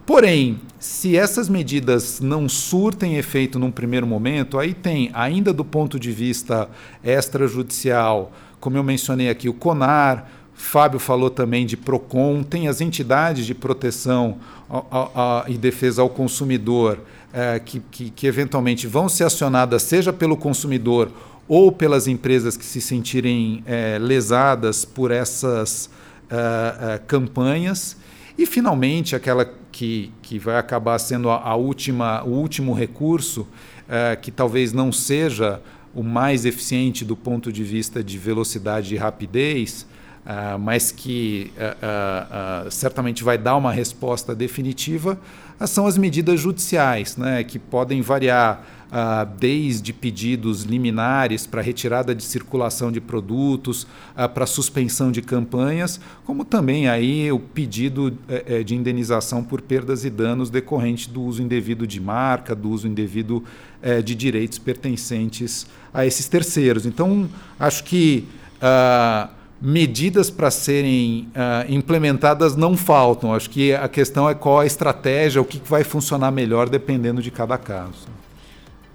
Porém, 0.06 0.62
se 0.80 1.18
essas 1.18 1.50
medidas 1.50 2.22
não 2.22 2.48
surtem 2.48 3.18
efeito 3.18 3.60
num 3.60 3.70
primeiro 3.70 4.08
momento, 4.08 4.58
aí 4.58 4.74
tem, 4.74 5.12
ainda 5.14 5.52
do 5.52 5.66
ponto 5.66 6.00
de 6.00 6.14
vista 6.14 6.70
extrajudicial, 7.04 8.32
como 8.60 8.78
eu 8.78 8.84
mencionei 8.84 9.30
aqui, 9.30 9.48
o 9.50 9.54
CONAR, 9.54 10.28
Fábio 10.54 11.00
falou 11.00 11.30
também 11.30 11.66
de 11.66 11.78
PROCON, 11.78 12.42
tem 12.42 12.68
as 12.68 12.82
entidades 12.82 13.46
de 13.46 13.54
proteção 13.54 14.38
e 15.48 15.58
defesa 15.58 16.02
ao 16.02 16.10
consumidor 16.10 17.00
é, 17.32 17.60
que, 17.60 17.80
que, 17.92 18.10
que 18.10 18.26
eventualmente 18.26 18.88
vão 18.88 19.08
ser 19.08 19.26
acionadas, 19.26 19.84
seja 19.84 20.12
pelo 20.12 20.36
consumidor 20.36 21.12
ou 21.48 21.72
pelas 21.72 22.08
empresas 22.08 22.58
que 22.58 22.66
se 22.66 22.82
sentirem 22.82 23.64
é, 23.66 23.98
lesadas 24.00 24.84
por 24.84 25.12
essas 25.12 25.90
é, 26.30 26.96
é 26.96 26.98
campanhas. 26.98 27.96
E, 28.38 28.46
finalmente, 28.46 29.16
aquela 29.16 29.50
que, 29.72 30.12
que 30.22 30.38
vai 30.38 30.58
acabar 30.58 30.98
sendo 31.00 31.30
a, 31.30 31.38
a 31.38 31.56
última, 31.56 32.24
o 32.24 32.30
último 32.30 32.74
recurso, 32.74 33.48
é, 33.88 34.16
que 34.16 34.32
talvez 34.32 34.74
não 34.74 34.92
seja 34.92 35.62
o 35.98 36.04
mais 36.04 36.46
eficiente 36.46 37.04
do 37.04 37.16
ponto 37.16 37.52
de 37.52 37.64
vista 37.64 38.04
de 38.04 38.20
velocidade 38.20 38.94
e 38.94 38.98
rapidez, 39.00 39.88
uh, 40.24 40.60
mas 40.60 40.92
que 40.92 41.52
uh, 41.58 42.68
uh, 42.68 42.72
certamente 42.72 43.24
vai 43.24 43.36
dar 43.36 43.56
uma 43.56 43.72
resposta 43.72 44.36
definitiva, 44.36 45.20
são 45.66 45.88
as 45.88 45.98
medidas 45.98 46.40
judiciais, 46.40 47.18
né, 47.18 47.44
que 47.44 47.58
podem 47.58 48.00
variar 48.04 48.64
desde 49.40 49.92
pedidos 49.92 50.64
liminares 50.64 51.46
para 51.46 51.62
retirada 51.62 52.16
de 52.16 52.24
circulação 52.24 52.92
de 52.92 53.02
produtos, 53.02 53.86
para 54.34 54.46
suspensão 54.46 55.12
de 55.12 55.22
campanhas, 55.22 56.00
como 56.26 56.46
também 56.46 56.88
aí 56.88 57.32
o 57.32 57.40
pedido 57.40 58.18
eh, 58.30 58.44
eh, 58.48 58.64
de 58.64 58.76
indenização 58.76 59.44
por 59.44 59.62
perdas 59.62 60.06
e 60.06 60.10
danos 60.10 60.50
decorrente 60.50 61.10
do 61.10 61.22
uso 61.22 61.42
indevido 61.42 61.86
de 61.86 62.00
marca, 62.00 62.56
do 62.56 62.70
uso 62.70 62.88
indevido 62.88 63.44
eh, 63.82 64.02
de 64.02 64.16
direitos 64.16 64.58
pertencentes 64.58 65.68
a 65.94 66.06
esses 66.06 66.28
terceiros. 66.28 66.86
Então, 66.86 67.30
acho 67.60 67.84
que 67.84 68.28
uh, 68.58 69.30
medidas 69.62 70.30
para 70.30 70.52
serem 70.52 71.28
uh, 71.30 71.72
implementadas 71.72 72.56
não 72.56 72.76
faltam. 72.78 73.34
Acho 73.34 73.50
que 73.50 73.74
a 73.74 73.88
questão 73.88 74.30
é 74.30 74.36
qual 74.36 74.60
a 74.60 74.66
estratégia, 74.66 75.42
o 75.42 75.46
que 75.46 75.62
vai 75.66 75.84
funcionar 75.84 76.32
melhor 76.32 76.70
dependendo 76.70 77.22
de 77.22 77.32
cada 77.32 77.58
caso. 77.58 78.08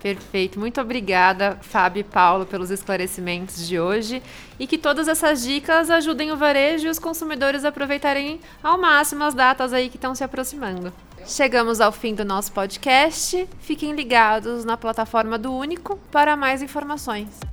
Perfeito. 0.03 0.59
Muito 0.59 0.81
obrigada, 0.81 1.57
Fábio 1.63 2.01
e 2.01 2.05
Paulo, 2.05 2.45
pelos 2.45 2.73
esclarecimentos 2.73 3.69
de 3.69 3.79
hoje 3.79 4.21
e 4.59 4.67
que 4.67 4.77
todas 4.77 5.07
essas 5.07 5.43
dicas 5.43 5.91
ajudem 5.91 6.33
o 6.33 6.37
varejo 6.37 6.89
e 6.89 6.91
os 6.91 6.99
consumidores 6.99 7.65
a 7.65 7.69
aproveitarem 7.69 8.41
ao 8.61 8.77
máximo 8.77 9.23
as 9.23 9.33
datas 9.33 9.73
aí 9.73 9.89
que 9.89 9.97
estão 9.97 10.13
se 10.13 10.25
aproximando. 10.25 10.93
Chegamos 11.25 11.81
ao 11.81 11.93
fim 11.93 12.17
do 12.17 12.25
nosso 12.25 12.51
podcast. 12.51 13.49
Fiquem 13.61 13.93
ligados 13.93 14.65
na 14.65 14.77
plataforma 14.77 15.39
do 15.39 15.53
Único 15.53 15.97
para 16.11 16.37
mais 16.37 16.63
informações. 16.63 17.52